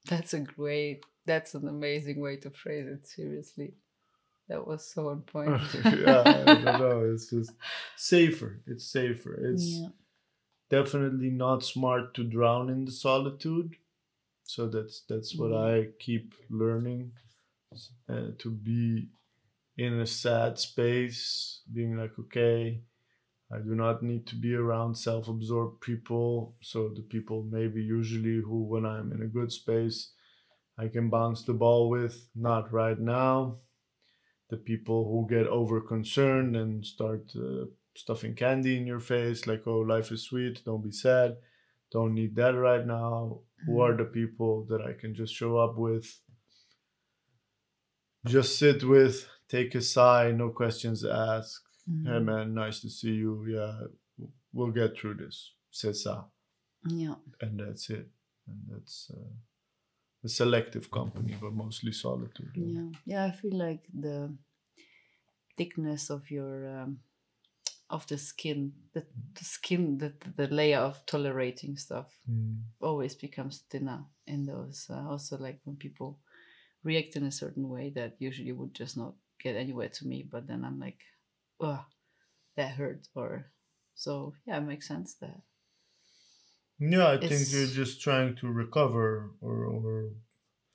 That's 0.09 0.33
a 0.33 0.41
great, 0.41 1.05
that's 1.29 1.53
an 1.53 1.67
amazing 1.67 2.19
way 2.19 2.37
to 2.37 2.49
phrase 2.49 2.87
it. 2.87 3.07
Seriously. 3.07 3.73
That 4.47 4.65
was 4.65 4.83
so 4.83 5.09
on 5.09 5.21
point. 5.33 5.61
yeah, 5.85 6.23
I 6.25 6.43
don't 6.43 6.63
know. 6.63 7.11
It's 7.13 7.29
just 7.29 7.51
safer. 7.95 8.61
It's 8.65 8.85
safer. 8.85 9.33
It's 9.49 9.63
yeah. 9.63 9.89
definitely 10.69 11.29
not 11.29 11.63
smart 11.63 12.15
to 12.15 12.23
drown 12.23 12.69
in 12.69 12.85
the 12.85 12.91
solitude. 12.91 13.75
So 14.43 14.67
that's 14.67 15.03
that's 15.07 15.35
what. 15.37 15.53
I 15.53 15.89
keep 15.99 16.33
learning 16.49 17.11
uh, 18.09 18.31
to 18.39 18.49
be 18.49 19.09
in 19.77 19.93
a 19.99 20.07
sad 20.07 20.57
space, 20.57 21.61
being 21.71 21.95
like, 21.95 22.17
okay, 22.19 22.81
I 23.51 23.59
do 23.59 23.75
not 23.75 24.01
need 24.01 24.25
to 24.27 24.35
be 24.35 24.53
around 24.55 24.95
self-absorbed 24.97 25.79
people. 25.81 26.55
So 26.61 26.89
the 26.89 27.01
people 27.01 27.43
maybe 27.43 27.81
usually 27.81 28.41
who, 28.41 28.63
when 28.63 28.85
I'm 28.85 29.11
in 29.11 29.21
a 29.21 29.27
good 29.37 29.51
space, 29.51 30.09
I 30.79 30.87
can 30.87 31.09
bounce 31.09 31.43
the 31.43 31.53
ball 31.53 31.89
with. 31.89 32.15
Not 32.35 32.71
right 32.71 32.99
now. 32.99 33.57
The 34.49 34.57
people 34.57 35.03
who 35.11 35.27
get 35.35 35.47
over 35.47 35.81
concerned 35.81 36.55
and 36.55 36.85
start 36.85 37.23
uh, 37.35 37.65
stuffing 37.95 38.33
candy 38.35 38.77
in 38.77 38.87
your 38.87 38.99
face, 39.01 39.45
like, 39.45 39.63
oh, 39.67 39.79
life 39.81 40.11
is 40.11 40.23
sweet, 40.23 40.63
don't 40.65 40.83
be 40.83 40.91
sad. 40.91 41.37
don't 41.91 42.13
need 42.13 42.35
that 42.35 42.53
right 42.55 42.85
now. 42.85 43.39
Who 43.65 43.81
are 43.81 43.97
the 43.97 44.05
people 44.05 44.63
that 44.69 44.79
I 44.81 44.93
can 44.93 45.15
just 45.15 45.33
show 45.33 45.57
up 45.57 45.75
with? 45.75 46.05
Just 48.25 48.59
sit 48.59 48.83
with, 48.83 49.27
take 49.47 49.73
a 49.75 49.81
sigh, 49.81 50.31
no 50.31 50.49
questions 50.49 51.03
asked. 51.05 51.65
Hey 52.05 52.19
Mhm. 52.19 52.25
man, 52.25 52.53
nice 52.53 52.81
to 52.81 52.89
see 52.89 53.15
you. 53.15 53.43
Yeah, 53.47 53.87
we'll 54.53 54.71
get 54.71 54.95
through 54.95 55.15
this. 55.15 55.55
C'est 55.71 55.95
ça. 55.95 56.29
Yeah. 56.85 57.15
And 57.41 57.59
that's 57.59 57.89
it. 57.89 58.07
And 58.47 58.59
that's 58.69 59.09
uh, 59.11 59.31
a 60.23 60.29
selective 60.29 60.89
company, 60.91 61.35
but 61.41 61.53
mostly 61.53 61.91
solitude. 61.91 62.51
Yeah. 62.55 62.89
Yeah. 63.05 63.25
I 63.25 63.31
feel 63.31 63.57
like 63.57 63.83
the 63.93 64.35
thickness 65.57 66.09
of 66.09 66.29
your 66.31 66.67
um, 66.81 66.99
of 67.89 68.05
the 68.07 68.17
skin, 68.17 68.73
the, 68.93 69.03
the 69.33 69.43
skin, 69.45 69.97
the 69.97 70.13
the 70.35 70.47
layer 70.47 70.79
of 70.79 71.05
tolerating 71.05 71.77
stuff 71.77 72.17
Mm. 72.29 72.61
always 72.81 73.15
becomes 73.15 73.63
thinner 73.69 74.05
in 74.27 74.45
those. 74.45 74.87
Uh, 74.89 75.09
also, 75.09 75.37
like 75.37 75.59
when 75.63 75.75
people 75.77 76.19
react 76.83 77.15
in 77.15 77.23
a 77.23 77.31
certain 77.31 77.67
way 77.67 77.89
that 77.95 78.15
usually 78.19 78.51
would 78.51 78.73
just 78.73 78.97
not 78.97 79.13
get 79.43 79.55
anywhere 79.55 79.89
to 79.89 80.07
me, 80.07 80.23
but 80.31 80.47
then 80.47 80.63
I'm 80.63 80.79
like, 80.79 80.99
oh, 81.59 81.83
that 82.55 82.71
hurt. 82.75 83.07
Or 83.15 83.51
so 83.95 84.33
yeah, 84.45 84.57
it 84.57 84.61
makes 84.67 84.87
sense 84.87 85.15
that 85.21 85.41
Yeah, 86.79 87.09
I 87.09 87.17
think 87.17 87.51
you're 87.51 87.67
just 87.67 88.01
trying 88.01 88.35
to 88.37 88.47
recover 88.47 89.31
or, 89.41 89.65
or 89.65 90.09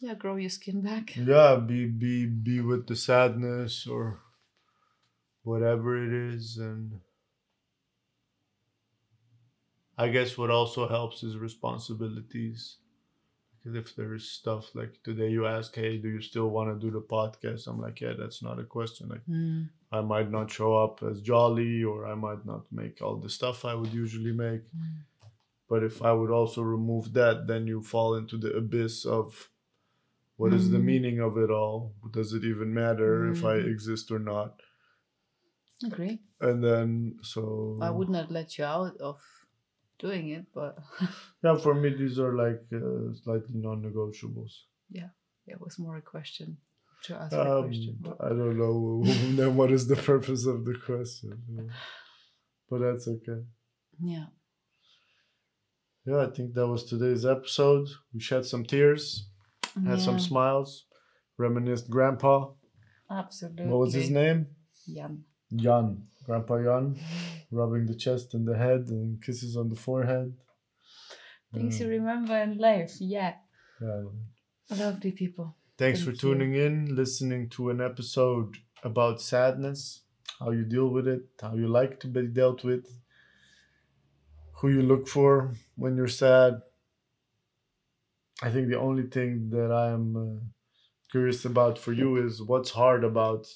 yeah, 0.01 0.15
grow 0.15 0.37
your 0.37 0.51
skin 0.51 0.83
back. 0.83 1.17
yeah, 1.17 1.57
be 1.57 1.87
be 1.87 2.27
be 2.27 2.61
with 2.61 2.87
the 2.87 2.97
sadness 2.97 3.87
or 3.87 4.21
whatever 5.43 5.97
it 5.97 6.35
is 6.35 6.57
and 6.59 7.01
I 9.97 10.09
guess 10.09 10.37
what 10.37 10.51
also 10.51 10.89
helps 10.89 11.23
is 11.23 11.37
responsibilities. 11.37 12.79
Because 13.57 13.77
if 13.77 13.97
there's 13.97 14.29
stuff 14.29 14.75
like 14.75 15.03
today 15.05 15.31
you 15.31 15.47
ask, 15.47 15.75
hey, 15.75 15.97
do 15.97 16.09
you 16.09 16.21
still 16.21 16.51
want 16.51 16.69
to 16.69 16.85
do 16.85 16.93
the 16.93 17.01
podcast? 17.01 17.67
I'm 17.67 17.81
like, 17.81 18.01
yeah, 18.01 18.13
that's 18.19 18.43
not 18.43 18.59
a 18.59 18.65
question. 18.65 19.09
Like 19.09 19.25
Mm. 19.27 19.69
I 19.91 20.01
might 20.01 20.31
not 20.31 20.51
show 20.51 20.77
up 20.77 21.03
as 21.03 21.21
jolly 21.23 21.85
or 21.85 22.07
I 22.07 22.15
might 22.15 22.45
not 22.45 22.65
make 22.73 23.01
all 23.01 23.17
the 23.17 23.31
stuff 23.31 23.65
I 23.65 23.75
would 23.75 23.95
usually 23.95 24.33
make. 24.33 24.65
Mm. 24.77 25.05
But 25.69 25.83
if 25.83 26.03
I 26.03 26.13
would 26.13 26.31
also 26.31 26.63
remove 26.63 27.13
that, 27.15 27.47
then 27.47 27.67
you 27.67 27.83
fall 27.83 28.15
into 28.17 28.37
the 28.37 28.53
abyss 28.53 29.05
of 29.07 29.51
what 30.37 30.53
is 30.53 30.71
the 30.71 30.79
Mhm. 30.79 30.85
meaning 30.85 31.21
of 31.21 31.39
it 31.39 31.51
all? 31.51 31.95
Does 32.13 32.33
it 32.33 32.45
even 32.45 32.75
matter 32.75 33.31
if 33.31 33.45
I 33.45 33.57
Mhm. 33.59 33.71
exist 33.73 34.11
or 34.11 34.19
not? 34.19 34.61
Agree. 35.85 36.23
And 36.41 36.63
then, 36.63 37.19
so. 37.23 37.79
I 37.81 37.91
would 37.91 38.09
not 38.09 38.31
let 38.31 38.59
you 38.59 38.65
out 38.65 38.97
of 38.99 39.21
doing 39.99 40.29
it, 40.31 40.47
but 40.53 40.79
Yeah, 41.43 41.57
for 41.57 41.75
me, 41.75 41.95
these 41.95 42.19
are 42.19 42.35
like 42.35 42.63
uh, 42.73 43.15
slightly 43.15 43.55
non 43.67 43.83
negotiables. 43.83 44.65
Yeah, 44.91 45.11
it 45.47 45.61
was 45.61 45.79
more 45.79 45.97
a 45.97 46.03
question 46.03 46.59
to 47.05 47.15
ask 47.17 47.33
a 47.37 47.41
Um, 47.41 47.65
question. 47.65 47.97
but- 48.01 48.17
I 48.21 48.29
don't 48.31 48.59
know 48.59 49.03
then 49.39 49.57
what 49.57 49.71
is 49.73 49.87
the 49.87 49.97
purpose 49.97 50.47
of 50.47 50.65
the 50.65 50.77
question. 50.79 51.71
But 52.69 52.79
that's 52.81 53.07
okay. 53.09 53.45
Yeah. 54.01 54.27
Yeah, 56.07 56.19
I 56.27 56.27
think 56.31 56.55
that 56.55 56.67
was 56.67 56.85
today's 56.85 57.25
episode. 57.25 57.89
We 58.13 58.21
shed 58.21 58.45
some 58.45 58.65
tears, 58.65 59.29
had 59.87 60.01
some 60.01 60.19
smiles, 60.21 60.85
reminisced 61.39 61.89
grandpa. 61.89 62.51
Absolutely. 63.11 63.67
What 63.67 63.79
was 63.81 63.95
his 63.95 64.11
name? 64.11 64.47
Jan. 64.95 65.25
Jan. 65.55 66.03
Grandpa 66.27 66.63
Jan, 66.63 66.99
rubbing 67.51 67.87
the 67.87 67.95
chest 67.95 68.35
and 68.35 68.47
the 68.47 68.57
head 68.57 68.87
and 68.89 69.23
kisses 69.23 69.57
on 69.57 69.69
the 69.69 69.77
forehead. 69.77 70.33
Things 71.53 71.79
you 71.81 71.87
Uh, 71.87 71.91
remember 71.91 72.37
in 72.37 72.59
life. 72.59 72.95
Yeah. 73.01 73.35
yeah. 73.81 74.05
Lovely 74.71 75.13
people. 75.13 75.57
Thanks 75.77 76.01
Thank 76.01 76.05
for 76.19 76.27
you. 76.27 76.35
tuning 76.35 76.55
in, 76.55 76.95
listening 76.97 77.49
to 77.51 77.69
an 77.71 77.81
episode 77.81 78.57
about 78.83 79.21
sadness, 79.21 80.03
how 80.41 80.51
you 80.51 80.65
deal 80.65 80.89
with 80.89 81.07
it, 81.07 81.23
how 81.41 81.55
you 81.55 81.69
like 81.69 82.01
to 82.01 82.07
be 82.09 82.27
dealt 82.27 82.65
with, 82.65 82.87
who 84.57 84.69
you 84.71 84.83
look 84.83 85.09
for 85.09 85.55
when 85.77 85.97
you're 85.97 86.09
sad. 86.09 86.63
I 88.43 88.51
think 88.51 88.69
the 88.69 88.79
only 88.79 89.05
thing 89.05 89.51
that 89.51 89.73
I'm 89.73 90.17
uh, 90.17 90.41
curious 91.11 91.45
about 91.45 91.79
for 91.79 91.93
you 91.93 92.17
is 92.17 92.43
what's 92.43 92.71
hard 92.71 93.05
about 93.05 93.47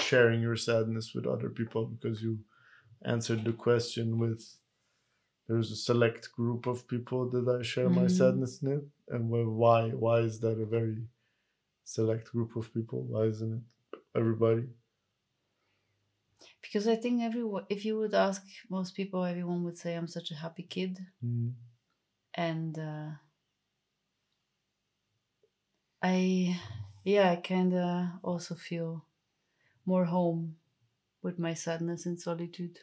sharing 0.00 0.40
your 0.42 0.56
sadness 0.56 1.14
with 1.14 1.26
other 1.26 1.48
people 1.48 1.86
because 1.86 2.22
you 2.22 2.38
answered 3.04 3.44
the 3.44 3.52
question 3.52 4.18
with 4.18 4.42
there's 5.48 5.70
a 5.72 5.76
select 5.76 6.32
group 6.32 6.66
of 6.66 6.88
people 6.88 7.30
that 7.30 7.48
I 7.48 7.62
share 7.62 7.90
my 7.90 8.06
Mhm. 8.06 8.16
sadness 8.18 8.62
with 8.62 8.84
and 9.08 9.30
why 9.30 9.90
why 9.90 10.20
is 10.20 10.40
that 10.40 10.58
a 10.60 10.66
very 10.66 10.98
select 11.84 12.32
group 12.32 12.56
of 12.56 12.72
people 12.74 13.02
why 13.04 13.24
isn't 13.24 13.54
it 13.58 14.00
everybody 14.14 14.64
Because 16.62 16.88
I 16.88 16.96
think 16.96 17.22
everyone, 17.22 17.66
if 17.68 17.84
you 17.84 17.98
would 17.98 18.14
ask 18.14 18.42
most 18.70 18.94
people, 18.96 19.24
everyone 19.24 19.62
would 19.64 19.78
say 19.78 19.94
I'm 19.94 20.08
such 20.08 20.30
a 20.30 20.36
happy 20.36 20.64
kid. 20.64 20.98
mm. 21.22 21.54
and 22.34 22.78
uh, 22.78 23.10
I, 26.02 26.60
yeah, 27.04 27.32
I 27.32 27.36
kind 27.36 27.74
of 27.74 28.08
also 28.22 28.54
feel 28.54 29.06
more 29.86 30.06
home 30.06 30.58
with 31.22 31.38
my 31.38 31.54
sadness 31.54 32.06
and 32.06 32.20
solitude 32.20 32.80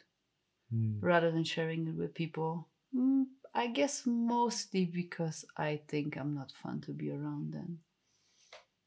Mm. 0.72 1.02
rather 1.02 1.30
than 1.30 1.44
sharing 1.44 1.86
it 1.86 1.94
with 1.94 2.14
people. 2.14 2.68
Mm, 2.94 3.26
I 3.54 3.68
guess 3.68 4.06
mostly 4.06 4.86
because 4.86 5.44
I 5.56 5.82
think 5.88 6.16
I'm 6.16 6.34
not 6.34 6.52
fun 6.52 6.80
to 6.82 6.92
be 6.92 7.10
around 7.10 7.52
then. 7.52 7.80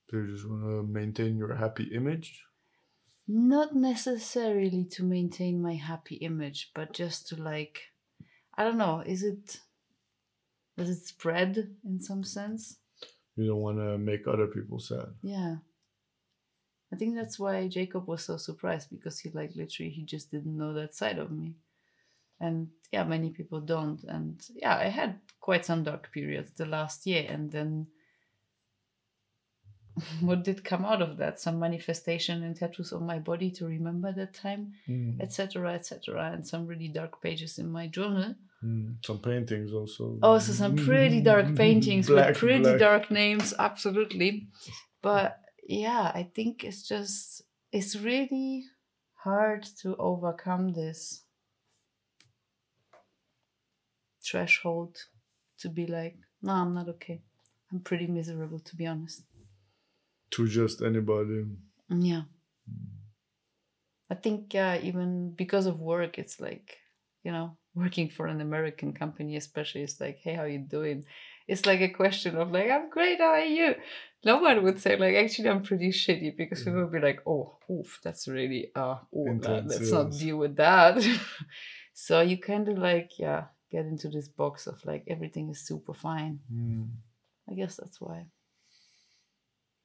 do 0.09 0.17
you 0.19 0.27
just 0.35 0.47
want 0.49 0.63
to 0.63 0.83
maintain 0.83 1.37
your 1.37 1.55
happy 1.55 1.83
image 1.93 2.43
Not 3.27 3.75
necessarily 3.75 4.85
to 4.91 5.03
maintain 5.03 5.61
my 5.61 5.73
happy 5.73 6.15
image, 6.15 6.71
but 6.75 6.93
just 6.93 7.27
to 7.29 7.41
like, 7.41 7.81
I 8.57 8.63
don't 8.63 8.77
know, 8.77 9.01
is 9.05 9.23
it, 9.23 9.59
does 10.77 10.89
it 10.89 11.05
spread 11.05 11.75
in 11.83 11.99
some 11.99 12.23
sense? 12.23 12.77
you 13.35 13.47
don't 13.47 13.61
want 13.61 13.77
to 13.77 13.97
make 13.97 14.27
other 14.27 14.47
people 14.47 14.79
sad 14.79 15.13
Yeah. 15.21 15.57
I 16.93 16.97
think 16.97 17.15
that's 17.15 17.37
why 17.37 17.67
Jacob 17.67 18.07
was 18.07 18.23
so 18.23 18.37
surprised 18.37 18.89
because 18.89 19.19
he 19.19 19.29
like 19.31 19.51
literally 19.55 19.91
he 19.91 20.03
just 20.03 20.31
didn't 20.31 20.57
know 20.57 20.73
that 20.73 20.95
side 20.95 21.17
of 21.17 21.31
me. 21.31 21.55
And 22.39 22.69
yeah, 22.91 23.03
many 23.03 23.31
people 23.31 23.59
don't. 23.59 24.01
And 24.03 24.39
yeah, 24.55 24.77
I 24.77 24.85
had 24.85 25.19
quite 25.39 25.65
some 25.65 25.83
dark 25.83 26.11
periods 26.13 26.51
the 26.51 26.65
last 26.65 27.05
year 27.05 27.25
and 27.27 27.51
then 27.51 27.87
what 30.21 30.43
did 30.43 30.63
come 30.63 30.83
out 30.85 31.01
of 31.01 31.17
that? 31.17 31.39
Some 31.39 31.59
manifestation 31.59 32.43
and 32.43 32.55
tattoos 32.55 32.91
on 32.93 33.05
my 33.05 33.19
body 33.19 33.49
to 33.51 33.65
remember 33.65 34.11
that 34.13 34.33
time, 34.33 34.73
Mm. 34.89 35.21
etc. 35.21 35.73
etc. 35.73 36.31
and 36.33 36.45
some 36.47 36.67
really 36.67 36.87
dark 36.89 37.21
pages 37.21 37.57
in 37.59 37.69
my 37.71 37.87
journal. 37.87 38.35
Mm. 38.63 38.95
some 39.05 39.19
paintings 39.19 39.73
also 39.73 40.17
Also, 40.23 40.51
some 40.53 40.75
pretty 40.75 41.21
dark 41.21 41.55
paintings 41.55 42.07
Black, 42.07 42.29
with 42.29 42.37
pretty 42.37 42.63
black. 42.63 42.79
dark 42.79 43.11
names, 43.11 43.53
absolutely. 43.59 44.47
But 45.01 45.39
yeah, 45.67 46.11
I 46.15 46.23
think 46.35 46.63
it's 46.63 46.87
just, 46.87 47.43
it's 47.71 47.95
really 47.95 48.63
hard 49.25 49.63
to 49.81 49.95
overcome 49.97 50.73
this 50.73 51.21
threshold 54.23 54.97
to 55.59 55.69
be 55.69 55.85
like, 55.85 56.17
no, 56.41 56.53
I'm 56.53 56.73
not 56.73 56.89
okay. 56.89 57.21
I'm 57.71 57.79
pretty 57.79 58.07
miserable, 58.07 58.59
to 58.59 58.75
be 58.75 58.85
honest. 58.87 59.23
To 60.31 60.47
just 60.47 60.81
anybody 60.81 61.45
Yeah. 61.89 62.23
I 64.09 64.15
think 64.15 64.53
uh, 64.53 64.77
even 64.81 65.33
because 65.35 65.65
of 65.65 65.79
work, 65.79 66.19
it's 66.19 66.39
like, 66.39 66.77
you 67.23 67.31
know, 67.31 67.57
working 67.73 68.09
for 68.09 68.27
an 68.27 68.39
American 68.39 68.93
company, 68.93 69.35
especially, 69.35 69.81
it's 69.81 69.99
like, 69.99 70.19
hey, 70.23 70.35
how 70.35 70.43
you 70.43 70.59
doing? 70.59 71.05
It's 71.47 71.65
like 71.65 71.81
a 71.81 71.89
question 71.89 72.37
of 72.37 72.51
like, 72.51 72.69
I'm 72.69 72.89
great, 72.89 73.19
how 73.19 73.33
are 73.33 73.39
you? 73.39 73.75
No 74.23 74.37
one 74.37 74.63
would 74.63 74.79
say 74.79 74.97
like, 74.97 75.15
actually, 75.15 75.49
I'm 75.49 75.63
pretty 75.63 75.89
shitty 75.89 76.37
because 76.37 76.63
people 76.63 76.81
would 76.81 76.91
be 76.91 76.99
like, 76.99 77.21
oh, 77.27 77.57
oof, 77.69 77.99
that's 78.03 78.27
really, 78.27 78.71
uh, 78.75 78.97
oh, 79.15 79.27
Intense, 79.27 79.73
let's 79.73 79.91
not 79.91 80.11
deal 80.11 80.37
with 80.37 80.55
that. 80.57 81.03
so 81.93 82.21
you 82.21 82.37
kind 82.37 82.67
of 82.67 82.77
like, 82.77 83.19
yeah, 83.19 83.45
get 83.71 83.85
into 83.85 84.09
this 84.09 84.27
box 84.27 84.67
of 84.67 84.83
like, 84.85 85.03
everything 85.07 85.49
is 85.49 85.65
super 85.65 85.93
fine. 85.93 86.39
Mm. 86.51 86.89
I 87.49 87.53
guess 87.53 87.75
that's 87.75 88.01
why. 88.01 88.27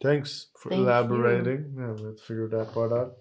Thanks 0.03 0.49
for 0.57 0.69
Thank 0.71 0.81
you. 0.81 0.87
elaborating. 0.87 1.75
Yeah 1.79 1.95
let's 2.07 2.23
figure 2.23 2.49
that 2.49 2.73
part 2.73 2.93
out. 2.93 3.17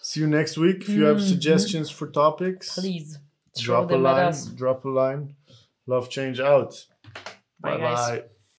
See 0.00 0.20
you 0.20 0.26
next 0.26 0.58
week. 0.58 0.82
If 0.82 0.88
you 0.88 1.04
have 1.04 1.18
Mhm. 1.18 1.28
suggestions 1.28 1.90
for 1.90 2.06
topics 2.08 2.74
Please 2.78 3.18
drop 3.58 3.90
a 3.90 3.96
line 3.96 4.34
drop 4.56 4.84
a 4.84 4.88
line. 4.88 5.36
Love 5.86 6.08
change 6.10 6.40
out. 6.40 6.86
Bye, 7.60 7.78
bye 7.78 8.24